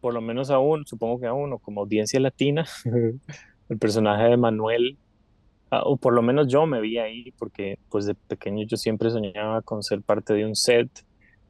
[0.00, 2.66] por lo menos aún, supongo que aún, o como audiencia latina,
[3.68, 4.98] el personaje de Manuel
[5.74, 9.08] Ah, o por lo menos yo me vi ahí, porque pues de pequeño yo siempre
[9.08, 10.90] soñaba con ser parte de un set,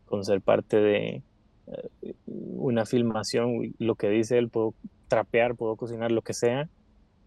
[0.04, 1.24] con ser parte de
[1.66, 4.76] eh, una filmación, lo que dice él, puedo
[5.12, 6.70] trapear, puedo cocinar, lo que sea.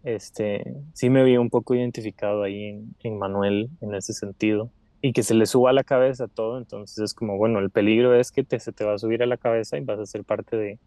[0.02, 5.22] Este, sí me vi un poco identificado ahí en, Manuel en ese sentido y que
[5.22, 8.42] se le suba a la cabeza todo, entonces es como, bueno, el peligro es que
[8.42, 10.80] te, se te va a subir a la cabeza y vas a ser parte de,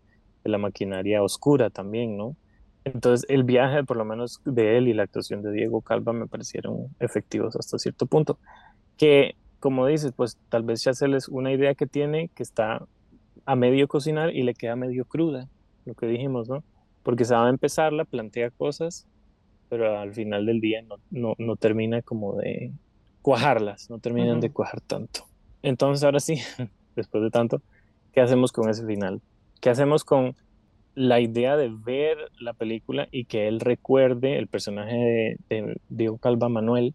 [0.43, 2.35] de la maquinaria oscura también, ¿no?
[2.83, 6.27] Entonces, el viaje, por lo menos de él y la actuación de Diego Calva, me
[6.27, 8.39] parecieron efectivos hasta cierto punto.
[8.97, 12.85] Que, como dices, pues tal vez ya se les una idea que tiene que está
[13.45, 15.47] a medio cocinar y le queda medio cruda,
[15.85, 16.63] lo que dijimos, ¿no?
[17.09, 19.07] Porque sabe empezarla, plantea cosas,
[19.67, 22.71] pero al final del día no, no, no termina como de
[23.23, 25.21] cuajarlas, no terminan de cuajar tanto.
[25.63, 26.35] Entonces, ahora sí,
[26.95, 27.63] después de tanto,
[28.13, 29.21] ¿qué hacemos con ese final?
[29.59, 30.35] ¿Qué hacemos con
[30.93, 36.47] la idea de ver la película y que él recuerde, el personaje de, Diego Calva
[36.47, 36.93] Manuel,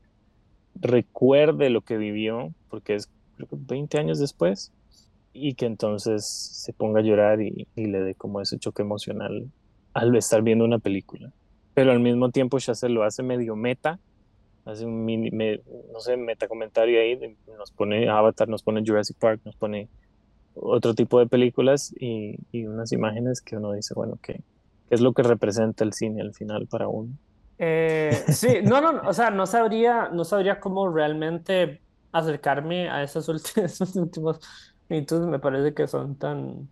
[0.76, 4.70] recuerde lo que vivió, porque es creo que 20 años después,
[5.32, 9.50] y que entonces se ponga a llorar y, le dé como ese choque emocional
[9.94, 11.32] al estar viendo una película.
[11.72, 13.98] Pero al mismo tiempo se lo hace medio meta,
[14.64, 15.30] hace un mini,
[15.92, 17.18] no sé, meta comentario ahí,
[17.58, 19.88] nos pone Avatar, nos pone Jurassic Park, nos pone
[20.54, 22.36] otro tipo de películas y,
[22.66, 24.40] unas imágenes que uno dice, bueno, ¿qué,
[24.90, 27.12] es lo que representa el cine al final para uno?
[27.58, 31.80] Eh, sí, no, no, o sea, no sabría, no sabría cómo realmente
[32.12, 34.40] acercarme a esos últimos, esos últimos
[34.88, 36.68] minutos, me parece que son tan,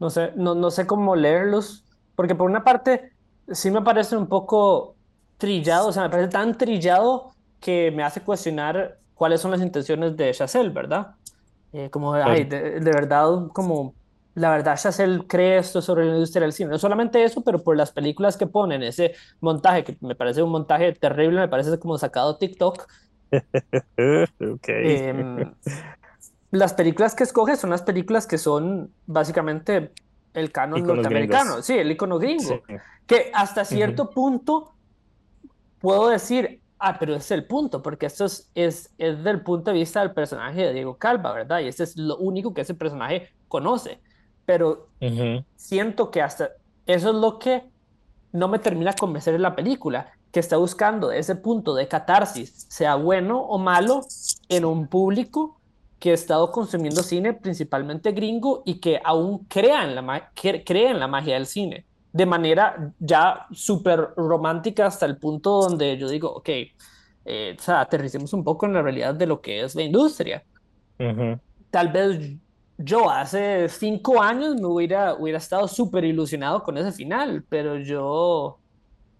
[0.00, 1.85] no sé, no, no sé cómo leerlos,
[2.16, 3.12] porque por una parte
[3.52, 4.96] sí me parece un poco
[5.38, 10.16] trillado, o sea, me parece tan trillado que me hace cuestionar cuáles son las intenciones
[10.16, 11.14] de Chazelle, ¿verdad?
[11.72, 13.94] Eh, como, ay, de, verdad, como,
[14.34, 16.70] la verdad, Chazelle cree esto sobre la industria del cine.
[16.70, 20.50] No solamente eso, pero por las películas que ponen, ese montaje, que me parece un
[20.50, 22.86] montaje terrible, me parece como sacado TikTok.
[24.54, 24.96] okay.
[24.96, 25.54] Em,
[26.50, 29.92] las películas que escoge son las películas que son básicamente
[30.36, 32.62] el canon norteamericano, sí, el icono gringo,
[33.06, 34.74] que hasta cierto punto
[35.80, 39.78] puedo decir, Ah, pero es el punto, porque esto es, es, es, del punto de
[39.78, 41.60] vista del personaje de Diego Calva, ¿verdad?
[41.60, 43.98] Y este es lo único que ese personaje conoce.
[44.44, 44.88] Pero
[45.56, 46.50] siento que hasta
[46.86, 47.64] eso es lo que
[48.32, 52.66] no me termina de convencer en la película, que está buscando ese punto de catarsis,
[52.68, 54.02] sea bueno o malo,
[54.50, 55.58] en un público
[55.98, 60.02] que ha estado consumiendo cine principalmente gringo y que aún crea en la,
[60.98, 61.86] la magia del cine
[62.16, 66.48] de manera ya súper romántica hasta el punto donde yo digo, ok,
[67.26, 70.42] eh, o sea, aterricemos un poco en la realidad de lo que es la industria.
[71.70, 72.38] Tal vez
[72.78, 78.60] yo hace cinco años me hubiera, hubiera estado súper ilusionado con ese final, pero yo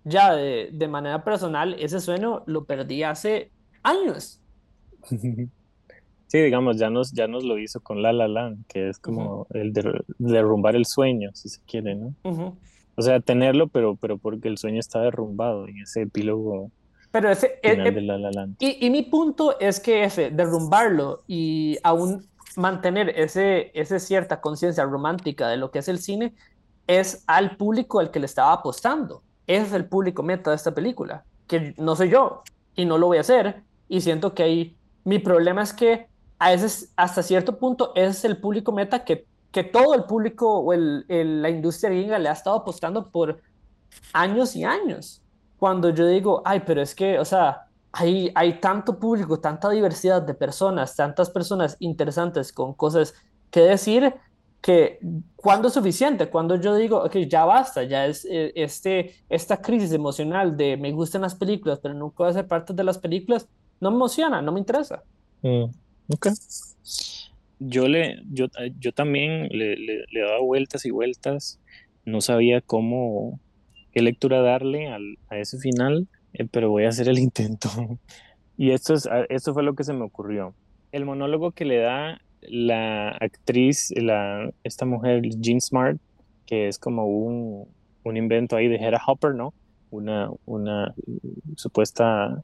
[0.04, 3.52] ya de, de, manera personal ese sueño lo perdí hace
[3.82, 4.40] años.
[6.26, 9.46] Sí, digamos, ya nos, ya nos lo hizo con La La Land, que es como
[9.50, 12.14] el de, derrumbar el sueño, si se quiere, ¿no?
[12.96, 16.70] O sea, tenerlo, pero, pero porque el sueño está derrumbado en ese epílogo.
[17.12, 20.30] Pero ese, eh, final eh, de la, la Y, y, mi punto es que ese,
[20.30, 26.34] derrumbarlo y aún mantener ese, ese cierta conciencia romántica de lo que es el cine,
[26.86, 29.22] es al público al que le estaba apostando.
[29.46, 32.42] Ese es el público meta de esta película, que no soy yo
[32.74, 33.62] y no lo voy a hacer.
[33.88, 36.08] Y siento que ahí mi problema es que
[36.38, 39.26] a ese, hasta cierto punto es el público meta que
[39.56, 43.40] que todo el público o el, la industria gringa le ha estado apostando por
[44.12, 45.22] años y años.
[45.58, 50.20] Cuando yo digo, ay, pero es que, o sea, hay, hay tanto público, tanta diversidad
[50.20, 53.14] de personas, tantas personas interesantes con cosas
[53.50, 54.12] que decir,
[54.60, 54.98] que
[55.36, 59.92] cuando es suficiente, cuando yo digo, ok, ya basta, ya es eh, este, esta crisis
[59.92, 63.48] emocional de me gustan las películas, pero nunca voy a ser parte de las películas,
[63.80, 65.02] no me emociona, no me interesa.
[65.40, 65.70] Mm,
[66.08, 66.28] ok.
[67.58, 68.46] Yo, le, yo,
[68.78, 71.58] yo también le, le, le, daba vueltas y vueltas,
[72.04, 73.40] no sabía cómo,
[73.92, 77.70] qué lectura darle al, a ese final, eh, pero voy a hacer el intento.
[78.56, 80.54] Y esto, es, esto fue lo que se me ocurrió.
[80.92, 85.98] El monólogo que le da la actriz, la, esta mujer, Jean Smart,
[86.46, 87.68] que es como un,
[88.04, 89.52] un invento ahí de Hera Hopper, ¿no?
[89.90, 90.94] Una, una
[91.56, 92.42] supuesta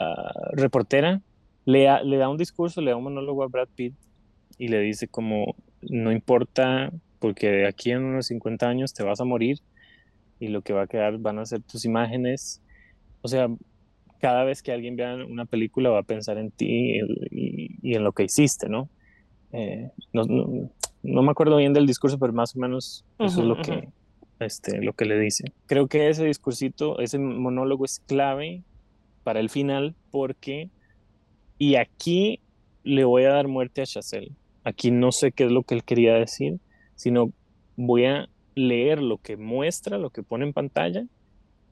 [0.00, 1.20] uh, reportera,
[1.64, 3.94] le, le da un discurso, le da un monólogo a Brad Pitt
[4.58, 9.20] y le dice como, no importa, porque de aquí en unos 50 años te vas
[9.20, 9.58] a morir
[10.40, 12.60] y lo que va a quedar van a ser tus imágenes.
[13.22, 13.48] O sea,
[14.20, 17.00] cada vez que alguien vea una película va a pensar en ti
[17.30, 18.88] y, en lo que hiciste, ¿no?
[19.52, 20.24] Eh, no,
[21.02, 23.88] no, me acuerdo bien del discurso, pero más o menos eso es lo que,
[24.40, 25.52] este, lo que le dice.
[25.66, 28.62] Creo que ese discursito, ese monólogo es clave
[29.22, 30.70] para el final porque,
[31.58, 32.40] y aquí
[32.82, 34.32] le voy a dar muerte a Chazelle.
[34.64, 36.58] Aquí no sé qué es lo que él quería decir,
[36.94, 37.32] sino
[37.76, 41.04] voy a leer lo que muestra, lo que pone en pantalla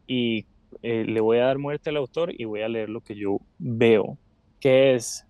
[0.07, 0.47] y
[0.83, 3.39] eh, le voy a dar muerte al autor y voy a leer lo que yo
[3.59, 4.19] veo,
[4.61, 5.27] que es,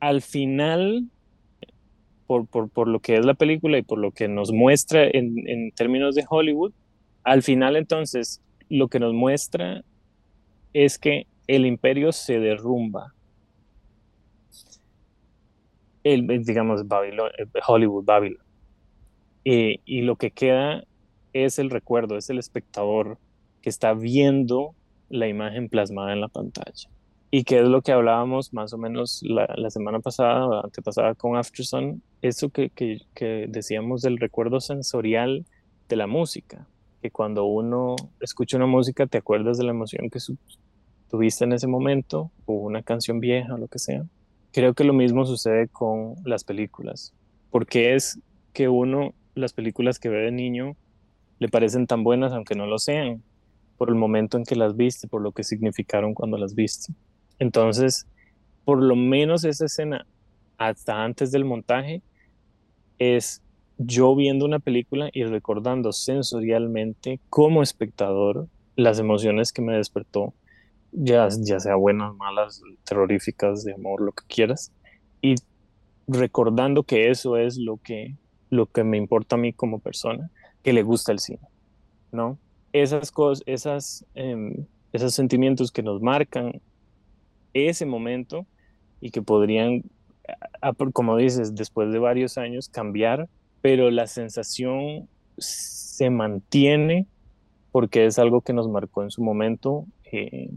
[0.00, 1.08] al final,
[2.26, 5.48] por, por, por lo que es la película y por lo que nos muestra en,
[5.48, 6.72] en términos de Hollywood,
[7.24, 9.82] al final entonces lo que nos muestra
[10.72, 13.14] es que el imperio se derrumba.
[16.16, 18.42] Digamos, Babylon, eh, Hollywood, Babylon.
[19.44, 20.84] Y lo que queda
[21.32, 23.18] es el recuerdo, es el espectador
[23.62, 24.74] que está viendo
[25.08, 26.88] la imagen plasmada en la pantalla.
[27.30, 31.14] Y que es lo que hablábamos más o menos la, la semana pasada, o antepasada
[31.14, 35.44] con Aftersun, eso que, que, que decíamos del recuerdo sensorial
[35.88, 36.66] de la música,
[37.02, 40.18] que cuando uno escucha una música te acuerdas de la emoción que
[41.10, 44.04] tuviste en ese momento, o una canción vieja lo que sea.
[44.58, 47.14] Creo que lo mismo sucede con las películas,
[47.48, 48.18] porque es
[48.52, 50.74] que uno, las películas que ve de niño,
[51.38, 53.22] le parecen tan buenas aunque no lo sean,
[53.76, 56.92] por el momento en que las viste, por lo que significaron cuando las viste.
[57.38, 58.08] Entonces,
[58.64, 60.04] por lo menos esa escena,
[60.56, 62.02] hasta antes del montaje,
[62.98, 63.44] es
[63.76, 70.34] yo viendo una película y recordando sensorialmente como espectador las emociones que me despertó,
[70.98, 74.72] ya, ya sea buenas, malas, terroríficas, de amor, lo que quieras,
[75.20, 75.34] y
[76.06, 78.16] recordando que eso es lo que,
[78.50, 80.30] lo que me importa a mí como persona,
[80.62, 81.46] que le gusta el cine,
[82.12, 82.38] ¿no?
[82.72, 86.60] esas cosas, esas, em, esos sentimientos que nos marcan
[87.54, 88.46] ese momento
[89.00, 89.84] y que podrían,
[90.92, 93.28] como dices, después de varios años cambiar,
[93.62, 97.06] pero la sensación se mantiene
[97.72, 100.50] porque es algo que nos marcó en su momento, eh,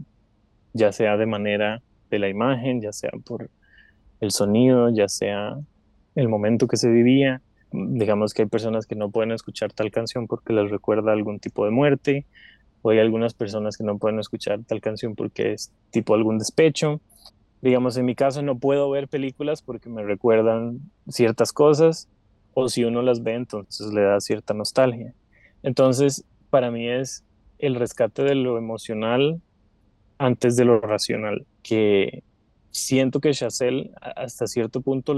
[0.72, 3.50] ya sea de manera de la imagen, ya sea por
[4.20, 5.58] el sonido, ya sea
[6.14, 7.40] el momento que se vivía
[7.72, 11.64] digamos que hay personas que no pueden escuchar tal canción porque les recuerda algún tipo
[11.64, 12.26] de muerte,
[12.82, 17.00] o hay algunas personas que no pueden escuchar tal canción porque es tipo algún despecho.
[17.60, 22.08] Digamos, en mi caso no puedo ver películas porque me recuerdan ciertas cosas,
[22.54, 25.14] o si uno las ve, entonces le da cierta nostalgia.
[25.62, 27.24] Entonces, para mí es
[27.58, 29.40] el rescate de lo emocional
[30.22, 32.22] antes de lo racional, que
[32.70, 35.14] siento que Chazelle hasta cierto punto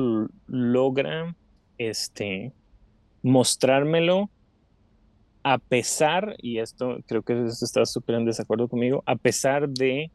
[0.46, 1.36] logra
[1.76, 2.52] este,
[3.22, 4.30] mostrármelo
[5.42, 10.10] a pesar, y esto creo que está súper en desacuerdo conmigo, a pesar de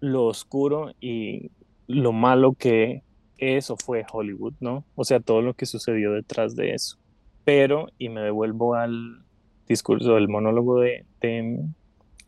[0.00, 1.50] lo oscuro y
[1.86, 3.02] lo malo que
[3.36, 4.86] eso fue Hollywood, ¿no?
[4.94, 6.96] O sea, todo lo que sucedió detrás de eso.
[7.44, 9.22] Pero, y me devuelvo al
[9.68, 11.62] discurso, del monólogo de, de,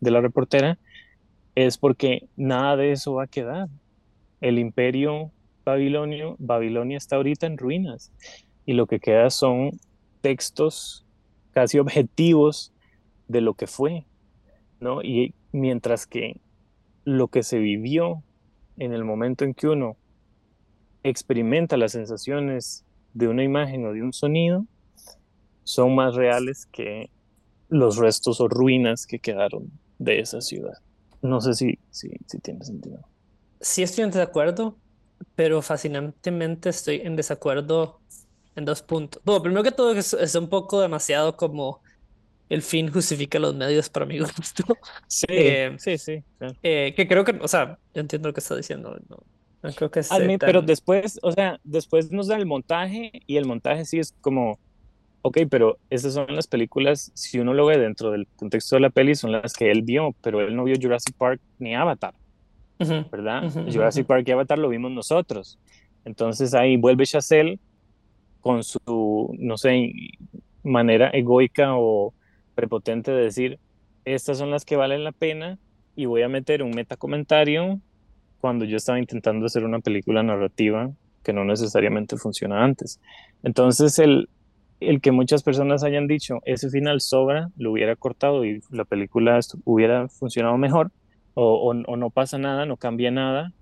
[0.01, 0.79] de la reportera,
[1.55, 3.69] es porque nada de eso va a quedar.
[4.41, 5.31] El imperio
[5.65, 8.13] babilonio, Babilonia está ahorita en ruinas
[8.67, 9.71] y lo que queda son
[10.21, 11.07] textos
[11.53, 12.73] casi objetivos
[13.29, 14.05] de lo que fue,
[14.81, 15.03] ¿no?
[15.03, 16.41] Y mientras que
[17.05, 18.23] lo que se vivió
[18.77, 19.97] en el momento en que uno
[21.03, 24.67] experimenta las sensaciones de una imagen o de un sonido,
[25.63, 27.11] son más reales que
[27.69, 30.79] los restos o ruinas que quedaron de esa ciudad.
[31.25, 33.01] No sé si, si, si tiene sentido.
[33.61, 34.77] Sí estoy de acuerdo
[35.35, 38.01] pero fascinantemente estoy en desacuerdo
[38.57, 39.22] en dos puntos.
[39.25, 41.81] Bueno, primero que todo es, es un poco demasiado como
[42.49, 44.64] el fin justifica los medios para mi gusto.
[45.09, 46.22] Sí, eh, sí, sí.
[46.62, 48.97] Eh, que creo que, o sea, yo entiendo lo que está diciendo.
[49.77, 50.03] creo que
[50.39, 54.59] Pero después, o sea, después nos da el montaje y el montaje sí es como,
[55.27, 58.91] ok, pero esas son las películas, si uno lo ve dentro del contexto de la
[58.91, 62.12] peli, son las que él vio, pero él no vio Jurassic Park ni Avatar,
[63.11, 63.51] ¿verdad?
[63.72, 65.59] Jurassic Park y Avatar lo vimos nosotros.
[66.05, 67.59] Entonces ahí vuelve Chazelle
[68.43, 69.93] con su, no sé,
[70.62, 72.12] manera egoica o
[72.55, 73.59] prepotente de decir,
[74.05, 75.59] estas son las que valen la pena
[75.97, 77.81] y voy a meter un metacomentario
[78.43, 80.91] cuando yo estaba intentando hacer una película narrativa
[81.22, 83.01] que no necesariamente funciona antes.
[83.43, 84.29] Entonces, el,
[84.81, 89.39] el que muchas personas hayan dicho, ese final sobra, lo hubiera cortado y la película
[89.64, 90.91] hubiera funcionado mejor,
[91.35, 93.53] o, o, no pasa nada, no cambia nada,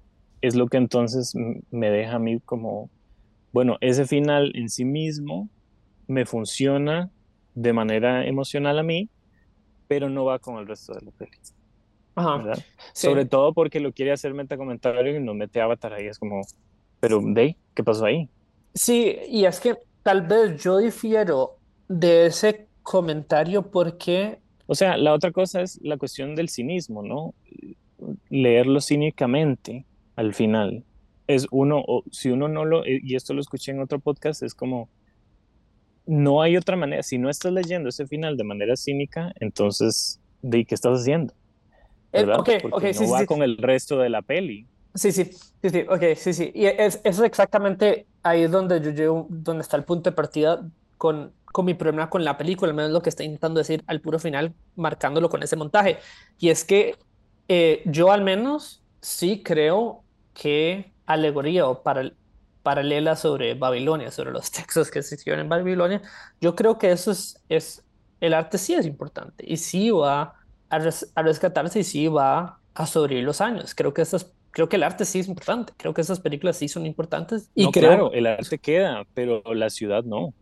[0.40, 1.34] es lo que entonces
[1.70, 2.90] me deja a mí como,
[3.52, 5.48] bueno, ese final en sí mismo
[6.06, 7.10] me funciona
[7.54, 9.08] de manera emocional a mí,
[9.88, 11.56] pero no va con el resto de la película.
[12.14, 12.52] Ajá.
[12.92, 16.06] Sobre todo porque lo quiere hacer metacomentario y no mete avatar ahí.
[16.06, 16.42] Es como,
[17.00, 18.28] pero de ¿qué pasó ahí?
[18.74, 24.40] Sí, y es que tal vez yo difiero de ese comentario porque...
[24.66, 27.34] O sea, la otra cosa es la cuestión del cinismo, ¿no?
[28.30, 29.84] Leerlo cínicamente
[30.16, 30.84] al final.
[31.26, 34.54] Es uno, o si uno no lo, y esto lo escuché en otro podcast, es
[34.54, 34.88] como,
[36.06, 40.64] no hay otra manera, si no estás leyendo ese final de manera cínica, entonces, ¿de
[40.64, 41.34] qué estás haciendo?
[42.12, 42.26] Eh.
[42.38, 44.66] Okay, Porque no va con el resto de la peli.
[44.94, 46.52] Sí, sí, sí, sí, ok, sí, sí.
[46.54, 50.62] Y es, es exactamente ahí es donde yo llego, donde está el punto de partida
[50.98, 54.00] con, con mi problema con la película, al menos lo que está intentando decir al
[54.00, 55.98] puro final, marcándolo con ese montaje.
[56.38, 56.96] Y es que
[57.48, 60.04] eh, yo al menos sí creo
[60.34, 62.12] que alegoría o para,
[62.62, 66.02] paralela sobre Babilonia, sobre los textos que se escriben en Babilonia,
[66.40, 67.84] yo creo que eso es, es
[68.20, 70.36] el arte sí es importante y sí va
[70.70, 70.78] a,
[71.22, 73.74] rescatarse y sí va a sobrevivir los años.
[73.74, 76.68] Creo que esas creo que el arte sí es importante, creo que esas películas sí
[76.68, 77.50] son importantes.
[77.54, 80.32] Y claro, el arte queda, pero la ciudad no.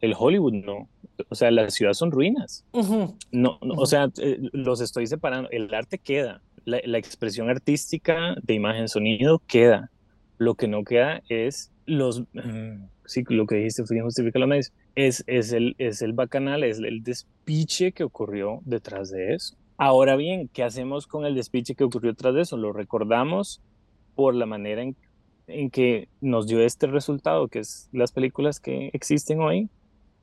[0.00, 0.88] El Hollywood no.
[1.28, 2.64] O sea, la ciudad son ruinas.
[3.30, 5.48] no, o sea, eh, los estoy separando.
[5.50, 6.40] El arte queda.
[6.64, 9.90] La, la, expresión artística de imagen, sonido queda.
[10.38, 12.22] Lo que no queda es los.
[12.32, 14.72] Mm, sí, lo que dijiste, justifica medios.
[14.94, 19.56] Es, es, el, es el bacanal, es el despiche que ocurrió detrás de eso.
[19.82, 22.58] Ahora bien, ¿qué hacemos con el despiche que ocurrió tras de eso?
[22.58, 23.62] ¿Lo recordamos
[24.14, 29.40] por la manera en, que nos dio este resultado, que es las películas que existen
[29.40, 29.70] hoy,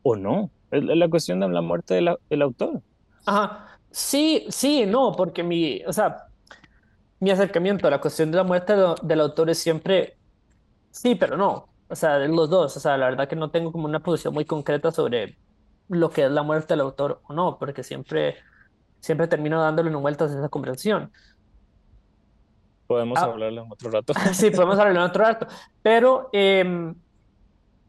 [0.03, 0.51] o no?
[0.69, 2.83] Es la cuestión de la muerte del autor.
[3.25, 6.27] Ajá, sí, sí, no, porque mi, o sea,
[7.19, 10.17] mi acercamiento a la cuestión de la muerte del autor es siempre
[10.91, 11.67] sí, pero no.
[11.89, 12.77] O sea, de los dos.
[12.77, 15.35] O sea, la verdad que no tengo como una posición muy concreta sobre
[15.89, 18.35] lo que es la muerte del autor o no, porque siempre
[19.07, 21.11] siempre termino dándole una vueltas a esa conversación.
[22.85, 23.23] Podemos ah.
[23.23, 24.13] hablarlo en otro rato.
[24.33, 25.47] sí, podemos hablarlo en otro rato.
[25.81, 26.93] Pero em,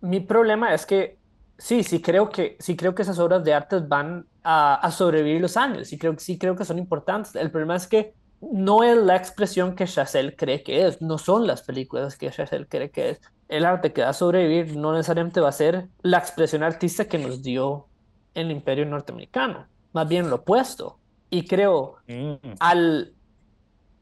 [0.00, 1.18] mi problema es que
[1.58, 5.40] sí, sí creo que, sí creo que esas obras de arte van a, a sobrevivir
[5.40, 5.88] los años.
[5.88, 7.34] Sí creo, sí creo que son importantes.
[7.34, 11.46] El problema es que no es la expresión que Chazelle cree que es, no son
[11.46, 13.20] las películas que Chazelle cree que es.
[13.48, 17.18] El arte que va a sobrevivir no necesariamente va a ser la expresión artista que
[17.18, 17.86] nos dio
[18.34, 20.98] el imperio norteamericano, más bien lo opuesto.
[21.30, 22.54] Y creo, mm.
[22.60, 23.12] al,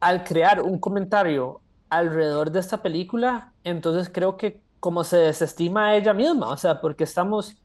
[0.00, 5.96] al crear un comentario alrededor de esta película, entonces creo que como se desestima a
[5.96, 7.56] ella misma, o sea, porque estamos,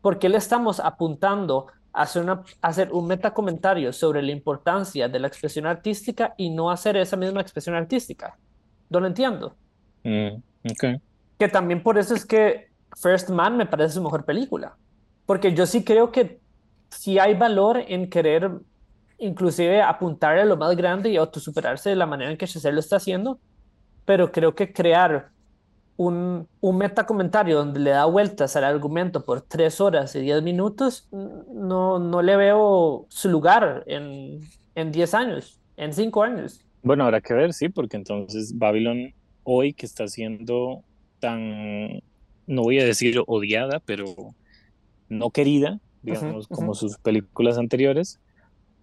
[0.00, 5.28] porque le estamos apuntando a hacer, una, hacer un metacomentario sobre la importancia de la
[5.28, 8.36] expresión artística y no hacer esa misma expresión artística.
[8.90, 9.54] No lo entiendo.
[10.02, 10.40] Mm,
[11.38, 14.76] que también por eso es que First Man me parece su mejor película.
[15.26, 16.40] Porque yo sí creo que
[16.90, 18.50] si hay valor en querer
[19.18, 22.80] inclusive apuntar a lo más grande y autosuperarse de la manera en que Chazelle lo
[22.80, 23.38] está haciendo,
[24.04, 25.30] pero creo que crear
[25.96, 31.08] un, un metacomentario donde le da vueltas al argumento por tres horas y diez minutos,
[31.12, 34.40] no, no le veo su lugar en,
[34.74, 36.60] en diez años, en cinco años.
[36.82, 39.14] Bueno, habrá que ver, sí, porque entonces Babylon
[39.44, 40.82] hoy que está siendo
[41.20, 42.02] tan,
[42.46, 44.04] no voy a decir odiada, pero
[45.08, 48.20] no querida, digamos, como sus películas anteriores,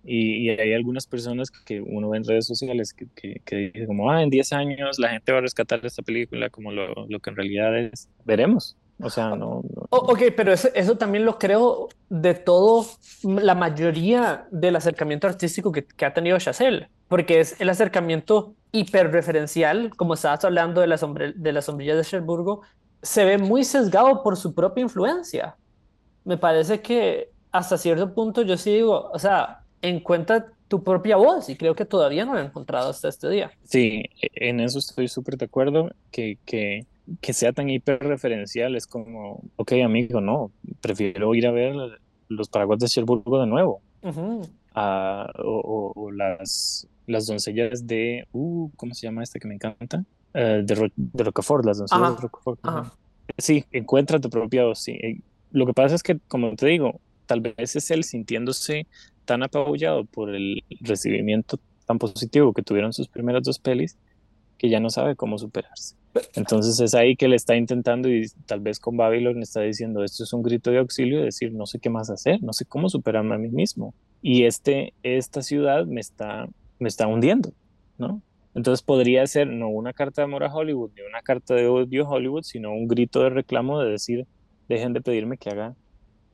[0.03, 3.07] y, hay algunas personas que uno ve en redes sociales que,
[3.45, 6.71] que, dicen como, ah, en 10 años la gente va a rescatar esta película como
[6.71, 8.09] lo, lo que en realidad es.
[8.25, 8.77] Veremos.
[9.03, 9.63] O sea, no...
[9.89, 12.85] ok, pero eso, eso, también lo creo de todo,
[13.23, 19.89] la mayoría del acercamiento artístico que, que ha tenido Chazelle, porque es el acercamiento hiperreferencial,
[19.95, 20.99] como estabas hablando de la,
[21.35, 22.61] de la sombrilla de Cherburgo,
[23.01, 25.55] se ve muy sesgado por su propia influencia.
[26.23, 31.49] Me parece que hasta cierto punto yo sí digo, o sea, encuentra tu propia voz
[31.49, 33.51] y creo que todavía no la he encontrado hasta este día.
[33.63, 36.85] Sí, en eso estoy súper de acuerdo, que, que,
[37.19, 41.75] que sea tan hiperreferencial es como, ok amigo, no, prefiero ir a ver
[42.29, 43.81] los paraguas de Cherburgo de nuevo.
[44.73, 50.05] o, las, las doncellas de, uh, ¿cómo se llama esta que me encanta?
[50.33, 52.59] Eh, de, de Rocafort, las doncellas de Rocafort.
[53.37, 54.93] Sí, encuentra tu propia voz, sí.
[54.93, 55.19] Eh,
[55.51, 58.87] lo que pasa es que, como te digo, tal vez es él sintiéndose
[59.25, 63.97] tan apabullado por el recibimiento tan positivo que tuvieron sus primeras dos pelis
[64.57, 65.95] que ya no sabe cómo superarse.
[66.35, 70.23] Entonces es ahí que le está intentando y tal vez con Babylon está diciendo esto
[70.23, 73.35] es un grito de auxilio, decir no sé qué más hacer, no sé cómo superarme
[73.35, 73.93] a mí mismo.
[74.21, 76.47] Y este, esta ciudad me está,
[76.79, 77.53] me está hundiendo,
[77.97, 78.21] ¿no?
[78.53, 82.05] Entonces podría ser no una carta de amor a Hollywood, ni una carta de odio
[82.05, 84.27] a Hollywood, sino un grito de reclamo de decir
[84.67, 85.75] dejen de pedirme que haga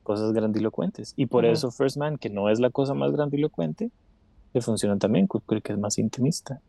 [0.08, 1.12] cosas grandilocuentes.
[1.16, 3.90] Y por eso First Man, que no es la cosa más grandilocuente,
[4.54, 6.62] le funciona también, porque es más intimista.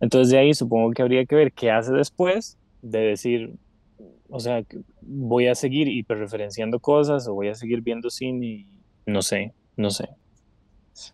[0.00, 3.54] Entonces de ahí supongo que habría que ver qué hace después de decir,
[4.28, 4.64] o sea,
[5.02, 8.66] voy a seguir hiperreferenciando cosas o voy a seguir viendo cine y
[9.06, 10.08] no sé, no sé.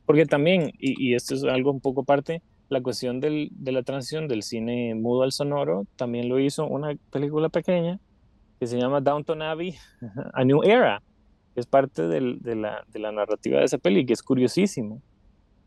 [0.07, 2.41] Porque también, y, esto es algo un poco aparte,
[2.71, 6.97] la cuestión del, de la transición del cine mudo al sonoro también lo hizo una
[7.11, 8.01] película pequeña
[8.59, 9.75] que se llama Downton Abbey,
[10.33, 11.14] A New Era, que
[11.57, 15.01] es parte del, de, la, de, la, narrativa de esa peli, que es curiosísimo,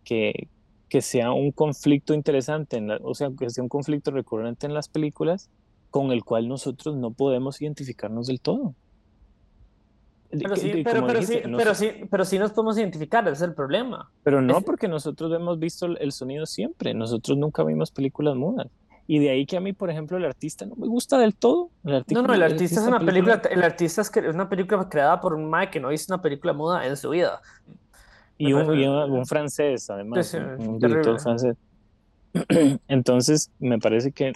[0.03, 0.47] que,
[0.89, 4.89] que sea un conflicto interesante, en o sea, que sea un conflicto recurrente en las
[4.89, 5.49] películas
[5.89, 8.75] con el cual nosotros no podemos identificarnos del todo.
[10.29, 13.53] Pero sí, pero, pero, sí, pero, sí, pero sí nos podemos identificar, ese es el
[13.53, 14.11] problema.
[14.23, 18.67] Pero no, porque nosotros hemos visto el sonido siempre, nosotros nunca vimos películas mudas.
[19.09, 21.71] Y de ahí que a mí, por ejemplo, el artista no me gusta del todo.
[21.85, 25.33] El no, no, el artista, es una película, el artista es, una película creada por
[25.33, 27.41] un Mike que no hizo una película muda en su vida.
[28.37, 31.55] Y un, francés, además, un director francés.
[32.89, 34.33] Entonces, me parece que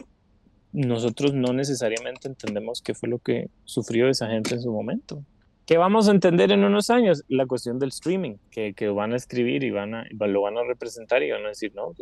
[0.72, 5.22] nosotros no necesariamente entendemos qué fue lo que sufrió esa gente en su momento.
[5.66, 7.24] ¿Qué vamos a entender en unos años?
[7.28, 10.64] La cuestión del streaming, que, que van a escribir y van a, lo van a
[10.64, 11.94] representar y van a decir, no,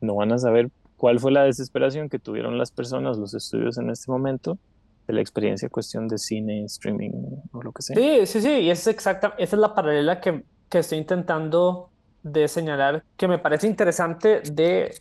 [0.00, 3.90] no van a saber cuál fue la desesperación que tuvieron las personas, los estudios en
[3.90, 4.58] este momento,
[5.06, 7.10] de la experiencia cuestión de cine, streaming
[7.52, 7.96] o lo que sea.
[7.96, 10.44] Sí, sí, sí, y es exacta, esa es la paralela que
[10.74, 11.90] que estoy intentando
[12.24, 14.92] de señalar que me parece interesante de,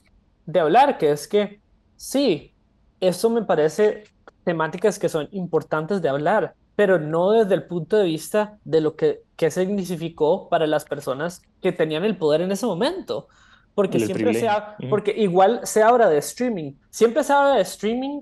[0.46, 1.62] de hablar, que es que
[1.96, 2.54] sí,
[3.00, 4.04] eso me parece
[4.44, 8.96] temáticas que son importantes de hablar, pero no desde el punto de vista de lo
[8.96, 13.28] que, que significó para las personas que tenían el poder en ese momento.
[13.76, 14.48] Porque siempre se
[14.90, 18.22] porque igual se habla de streaming, siempre se habla de streaming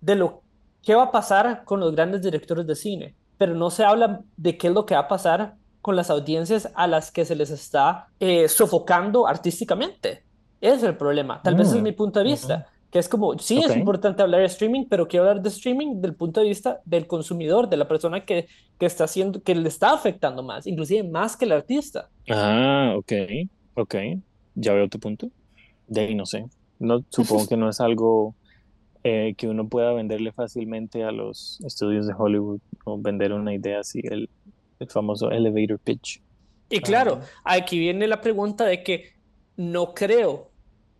[0.00, 0.42] de lo
[0.82, 4.56] que va a pasar con los grandes directores de cine, pero no se habla de
[4.56, 7.50] qué es lo que va a pasar con las audiencias a las que se les
[7.50, 10.24] está eh, sofocando artísticamente.
[10.60, 11.42] Ese es el problema.
[11.42, 12.66] Tal vez es mm, mi punto de vista.
[12.90, 16.14] Que es como, sí es importante hablar de streaming, pero quiero hablar de streaming del
[16.14, 18.46] punto de vista del consumidor, de la persona que,
[18.78, 22.08] que está haciendo, que le está afectando más, inclusive más que el artista.
[22.30, 23.12] Ah, ok,
[23.74, 23.94] ok.
[24.54, 25.30] Ya veo tu punto.
[25.86, 26.46] De ahí no sé.
[26.78, 28.34] No, supongo que no es algo
[29.02, 33.80] eh, que uno pueda venderle fácilmente a los estudios de Hollywood o vender una idea
[33.80, 34.00] así.
[34.04, 34.28] El,
[34.78, 36.20] el famoso elevator pitch.
[36.70, 39.12] Y claro, aquí viene la pregunta de que
[39.56, 40.50] no creo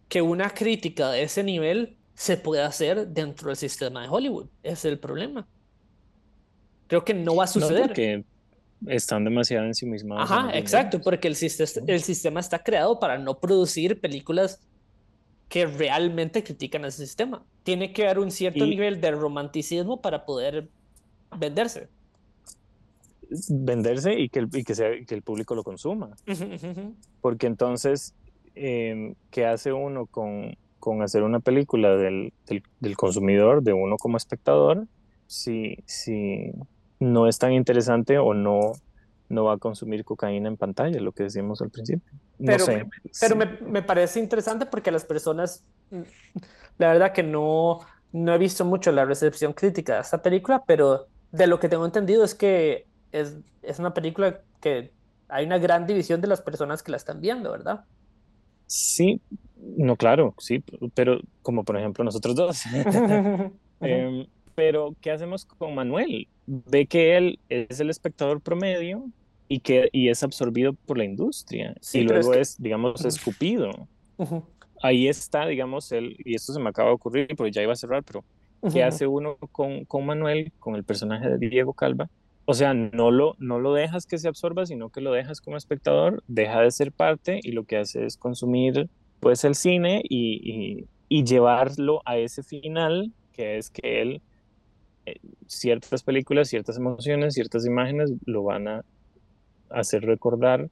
[0.09, 4.47] que una crítica de ese nivel se pueda hacer dentro del sistema de Hollywood.
[4.63, 5.47] Ese es el problema.
[6.87, 7.81] Creo que no va a suceder.
[7.81, 8.25] No porque
[8.89, 10.31] están demasiado ensimismados.
[10.31, 14.61] Ajá, exacto, porque el, sistema, el sistema está creado para no producir películas
[15.49, 17.45] que realmente critican ese sistema.
[17.63, 20.69] Tiene que haber un cierto nivel de romanticismo para poder
[21.39, 21.89] venderse
[23.49, 26.11] venderse y que el, y que, sea, que el público lo consuma.
[27.21, 28.15] Porque entonces,
[28.55, 32.33] em, ¿qué hace uno con, con hacer una película del,
[32.81, 34.87] del, consumidor, de uno como espectador,
[35.27, 36.53] si, si
[37.05, 38.73] no es tan interesante o no,
[39.29, 42.09] no va a consumir cocaína en pantalla, lo que decimos al principio?
[42.45, 42.87] pero, me,
[43.21, 46.03] pero me, me, parece interesante porque las personas, mm,
[46.79, 47.81] la verdad que no,
[48.13, 51.85] no he visto mucho la recepción crítica de esta película, pero de lo que tengo
[51.85, 54.93] entendido es que es, es una película que
[55.29, 57.85] hay una gran división de las personas que la están viendo, ¿verdad?
[58.67, 59.21] Sí,
[59.57, 60.65] no, claro, sí,
[60.95, 62.63] pero como por ejemplo nosotros dos.
[63.81, 66.29] Em, pero, ¿qué hacemos con Manuel?
[66.47, 69.07] Ve que él es el espectador promedio
[69.49, 73.71] y que y es absorbido por la industria y luego es, digamos, escupido.
[74.83, 77.77] Ahí está, digamos, él, y esto se me acaba de ocurrir, porque ya iba a
[77.77, 78.25] cerrar, pero
[78.73, 82.09] ¿qué hace uno con, con Manuel, con el personaje de Diego Calva?
[82.47, 85.57] o sea, no lo, no lo dejas que se absorba, sino que lo dejas como
[85.57, 88.89] espectador, deja de ser parte y lo que hace es consumir
[89.21, 94.23] pues el cine y, y, llevarlo a ese final, que es que él,
[95.47, 98.85] ciertas películas, ciertas emociones, ciertas imágenes lo van a
[99.71, 100.69] hacer recordar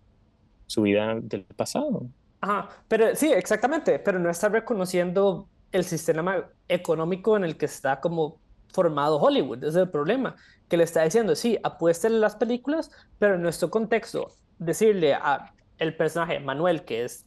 [0.67, 2.07] su vida del pasado.
[2.41, 8.01] Ajá, pero sí, exactamente, pero no está reconociendo el sistema económico en el que está
[8.01, 8.41] como
[8.73, 10.35] formado Hollywood, ese es el problema,
[10.69, 14.29] que le está diciendo, sí, apuéstenle las películas, pero en nuestro contexto,
[14.59, 17.27] decirle a el personaje Manuel, que es,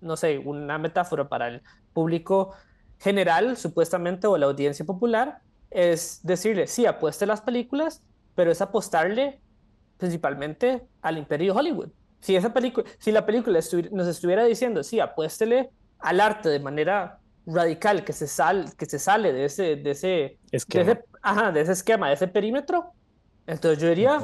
[0.00, 1.62] no sé, una metáfora para el
[1.92, 2.54] público
[2.98, 5.40] general, supuestamente, o la audiencia popular,
[5.70, 8.02] es decirle, sí, apueste las películas,
[8.34, 9.40] pero es apostarle
[9.98, 11.88] principalmente al imperio Hollywood.
[12.20, 13.60] Si, esa película, si la película
[13.92, 18.98] nos estuviera diciendo, sí, apuéstele al arte de manera radical que se, sal, que se
[18.98, 20.84] sale de ese, de ese, esquema.
[20.84, 22.92] De ese, ajá, de ese esquema, de ese perímetro,
[23.46, 24.20] entonces yo diría,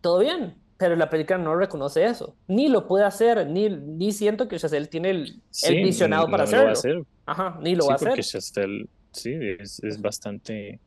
[0.00, 4.48] todo bien, pero la película no reconoce eso, ni lo puede hacer, ni, ni siento
[4.48, 6.72] que Chazelle tiene el, el visionado para hacerlo.
[6.72, 7.02] hacer.
[7.26, 8.20] Ajá, ni lo va a hacer.
[8.20, 10.80] Chazelle, sí, es, es, bastante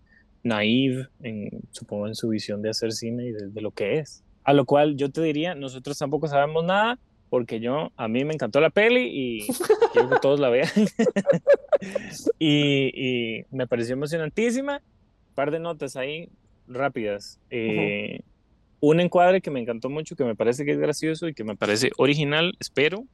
[0.44, 4.24] naive, en, supongo, en su visión de hacer cine y de, de lo que es.
[4.44, 7.00] A lo cual yo te diría, nosotros tampoco sabemos nada,
[7.34, 9.48] porque yo, a mí me encantó la peli y
[9.92, 10.70] quiero que todos la vean.
[12.38, 14.84] y, y, me pareció emocionantísima.
[15.30, 16.30] Un par de notas ahí
[16.68, 17.40] rápidas.
[17.50, 18.20] Eh,
[18.82, 21.56] un encuadre que me encantó mucho, que me parece que es gracioso y que me
[21.56, 23.06] parece original, espero.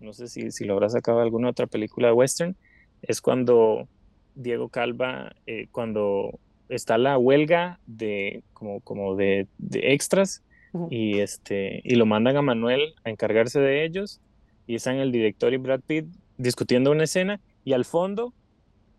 [0.00, 2.56] No sé si, si lo habrá sacado alguna otra película de western.
[3.02, 3.86] Es cuando
[4.38, 6.38] Diego Calva, eh, cuando
[6.68, 10.42] está la huelga de como, como de, de extras
[10.90, 14.20] y, este, y lo mandan a Manuel a encargarse de ellos
[14.66, 16.06] y están el director y Brad Pitt
[16.36, 18.32] discutiendo una escena y al fondo,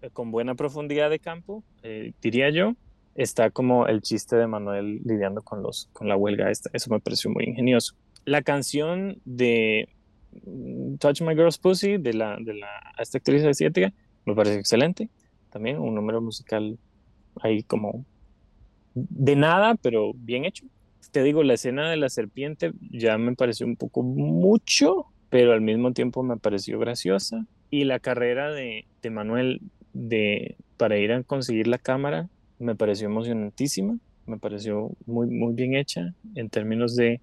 [0.01, 2.75] eh, con buena profundidad de campo, eh, diría yo,
[3.15, 6.69] está como el chiste de Manuel lidiando con, los, con la huelga esta.
[6.73, 7.95] Eso me pareció muy ingenioso.
[8.25, 9.89] La canción de
[10.45, 12.67] mm, Touch My Girl's Pussy de la, de la
[12.97, 13.93] esta actriz asiática
[14.25, 15.09] me parece excelente.
[15.49, 16.77] También un número musical
[17.41, 18.05] ahí como
[18.93, 20.65] de nada, pero bien hecho
[21.11, 25.61] te digo, la escena de la serpiente ya me pareció un poco mucho, pero al
[25.61, 27.45] mismo tiempo me pareció graciosa.
[27.69, 29.61] Y la carrera de, de Manuel
[29.93, 35.75] de, para ir a conseguir la cámara me pareció emocionantísima, me pareció muy, muy bien
[35.75, 37.21] hecha en términos de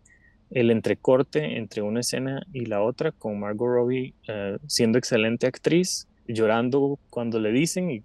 [0.51, 6.09] el entrecorte entre una escena y la otra, con Margot Robbie eh, siendo excelente actriz,
[6.29, 8.03] llorando cuando le dicen, y,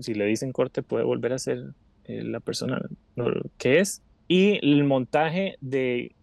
[0.00, 1.74] si le dicen corte puede volver a ser
[2.04, 2.80] eh, la persona
[3.58, 4.02] que es.
[4.28, 6.14] Y el montaje de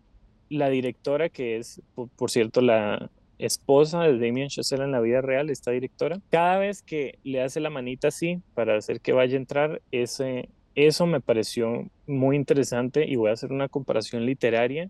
[0.50, 5.50] la directora, que es, por, cierto, la esposa de Damien Chazelle en la vida real,
[5.50, 9.40] esta directora, cada vez que le hace la manita así para hacer que vaya a
[9.40, 14.90] entrar, ese, eso me pareció muy interesante y voy a hacer una comparación literaria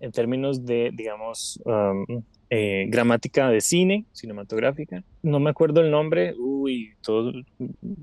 [0.00, 2.22] en términos de, digamos, um,
[2.52, 5.04] eh, gramática de cine, cinematográfica.
[5.22, 7.34] No me acuerdo el nombre, uy, todos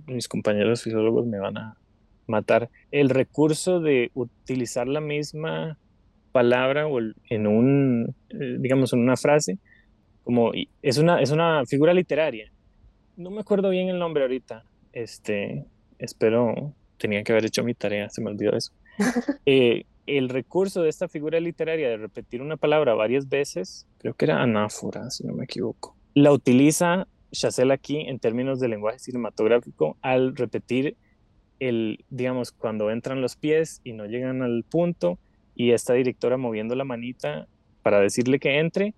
[0.05, 1.77] mis compañeros filólogos me van a
[2.27, 2.69] matar.
[2.91, 5.77] El recurso de utilizar la misma
[6.31, 6.99] palabra o
[7.29, 9.57] en un, eh, digamos, en una frase,
[10.23, 10.51] como
[10.81, 12.49] es una, es una figura literaria.
[13.17, 14.63] No me acuerdo bien el nombre ahorita.
[14.93, 15.65] Este,
[15.99, 18.71] espero, tenía que haber hecho mi tarea, se me olvidó eso.
[19.45, 24.25] Eh, el recurso de esta figura literaria de repetir una palabra varias veces, creo que
[24.25, 29.97] era anáfora, si no me equivoco, la utiliza Chazelle aquí en términos de lenguaje cinematográfico
[30.01, 30.95] al repetir
[31.59, 35.19] el, digamos, cuando entran los pies y no llegan al punto
[35.55, 37.47] y esta directora moviendo la manita
[37.83, 38.93] para decirle que entre,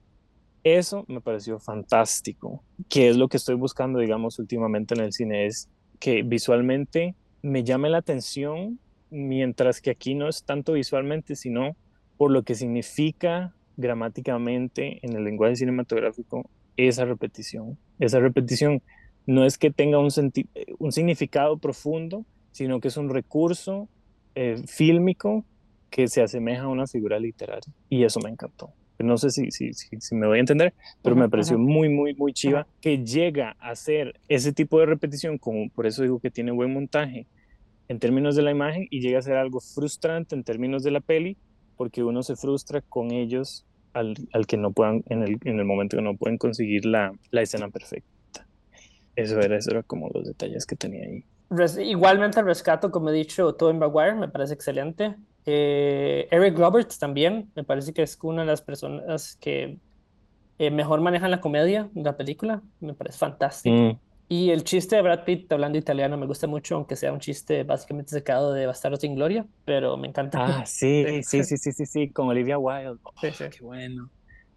[0.64, 5.46] eso me pareció fantástico, que es lo que estoy buscando, digamos, últimamente en el cine,
[5.46, 5.70] es
[6.00, 8.80] que visualmente me llame la atención,
[9.10, 11.76] mientras que aquí no es tanto visualmente, sino
[12.18, 17.78] por lo que significa gramáticamente en el lenguaje cinematográfico esa repetición.
[17.98, 18.82] Esa repetición
[19.26, 20.10] no es que tenga un,
[20.80, 23.88] un significado profundo, sino que es un recurso
[24.36, 25.46] eh, fílmico
[25.90, 27.74] que se asemeja a una figura literaria.
[27.90, 28.74] Y eso me encantó.
[29.00, 32.34] No sé si, si, si, me voy a entender, pero me pareció muy, muy, muy
[32.34, 36.52] chiva que llega a hacer ese tipo de repetición, como por eso digo que tiene
[36.52, 37.26] buen montaje
[37.90, 41.02] en términos de la imagen y llega a ser algo frustrante en términos de la
[41.02, 41.36] peli,
[41.76, 45.66] porque uno se frustra con ellos al, al que no puedan, en el, en el,
[45.66, 48.48] momento que no pueden conseguir la, la escena perfecta.
[49.16, 51.26] Eso era, eso era como los detalles que tenía ahí
[51.84, 55.16] igualmente el rescato, como he dicho, Tobey Maguire me parece excelente.
[55.46, 59.78] Eh, Eric Roberts también, me parece que es una de las personas que
[60.60, 62.62] eh, mejor manejan la comedia de la película.
[62.80, 63.76] Me parece fantástico.
[63.76, 64.00] Mm.
[64.32, 67.64] Y el chiste de Brad Pitt hablando italiano me gusta mucho, aunque sea un chiste
[67.64, 70.60] básicamente secado de Bastardo sin Gloria, pero me encanta.
[70.60, 73.00] Ah, sí, sí, sí, sí, sí, sí, con Olivia Wilde.
[73.02, 73.46] Oh, sí, sí.
[73.50, 74.12] Qué bueno.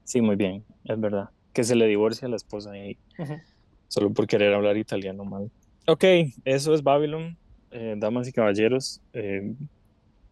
[0.05, 1.31] Sí, muy bien, es verdad.
[1.55, 2.99] Que se le divorcia a la esposa ahí,
[3.89, 5.51] solo por querer hablar italiano mal.
[5.87, 6.05] Ok,
[6.45, 7.39] eso es Babylon,
[7.71, 9.55] eh, damas y caballeros, eh,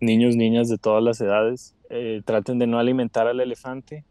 [0.00, 4.04] niños, niñas de todas las edades, eh, traten de no alimentar al elefante,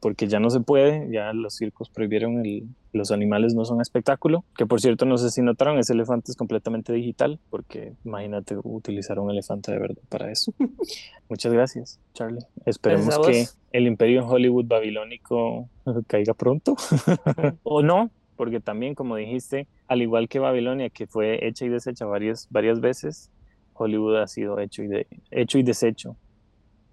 [0.00, 4.44] porque ya no se puede, ya los circos prohibieron el, los animales no son espectáculo,
[4.56, 9.18] que por cierto no sé si notaron, ese elefante es completamente digital, porque imagínate utilizar
[9.18, 10.52] un elefante de verdad para eso.
[11.28, 12.44] Muchas gracias, Charlie.
[12.64, 15.68] Esperemos que el imperio en Hollywood babilónico
[16.06, 16.76] caiga pronto,
[17.62, 22.06] o no, porque también, como dijiste, al igual que Babilonia, que fue hecha y deshecha
[22.06, 23.30] varias, varias veces,
[23.74, 26.16] Hollywood ha sido hecho y, de, hecho y deshecho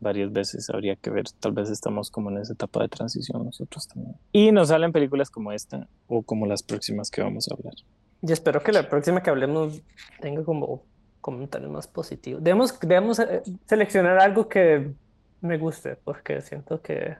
[0.05, 0.69] varias veces.
[0.69, 4.15] Habría que ver, tal vez estamos como en esa etapa de transición nosotros también.
[4.31, 7.73] Y nos salen películas como esta o como las próximas que vamos a hablar.
[8.21, 9.81] Y espero que la próxima que hablemos
[10.21, 10.83] tenga como
[11.21, 12.43] comentarios más positivos.
[12.43, 14.93] Debemos, debemos eh, seleccionar algo que
[15.41, 17.15] me guste, porque siento que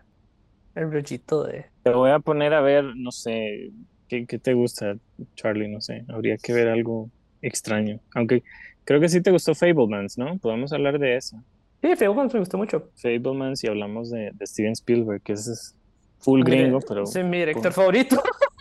[0.75, 1.65] el rollito de...
[1.83, 3.71] Te voy a poner a ver, no sé,
[4.07, 4.95] ¿qué, qué te gusta,
[5.35, 5.67] Charlie?
[5.67, 7.09] No sé, habría que ver algo
[7.41, 7.99] extraño.
[8.13, 8.43] Aunque
[8.83, 10.37] creo que sí te gustó Fablemans, ¿no?
[10.37, 11.43] Podemos hablar de eso.
[11.81, 12.89] Sí, Fablemans me gustó mucho.
[12.95, 15.75] Fablemans y hablamos de, de Steven Spielberg, que es
[16.19, 17.03] full gringo, pero...
[17.03, 18.21] Es mi director favorito.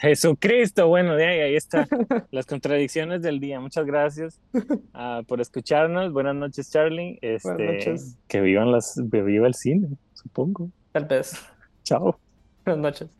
[0.00, 1.88] Jesucristo, bueno, de ahí, ahí está.
[2.30, 3.60] Las contradicciones del día.
[3.60, 6.12] Muchas gracias uh, por escucharnos.
[6.12, 7.18] Buenas noches, Charlie.
[7.22, 8.16] Este, Buenas noches.
[8.28, 10.70] Que vivan las, viva el cine, supongo.
[10.92, 11.34] Tal vez.
[11.84, 12.18] Chao.
[12.64, 13.19] Buenas noches.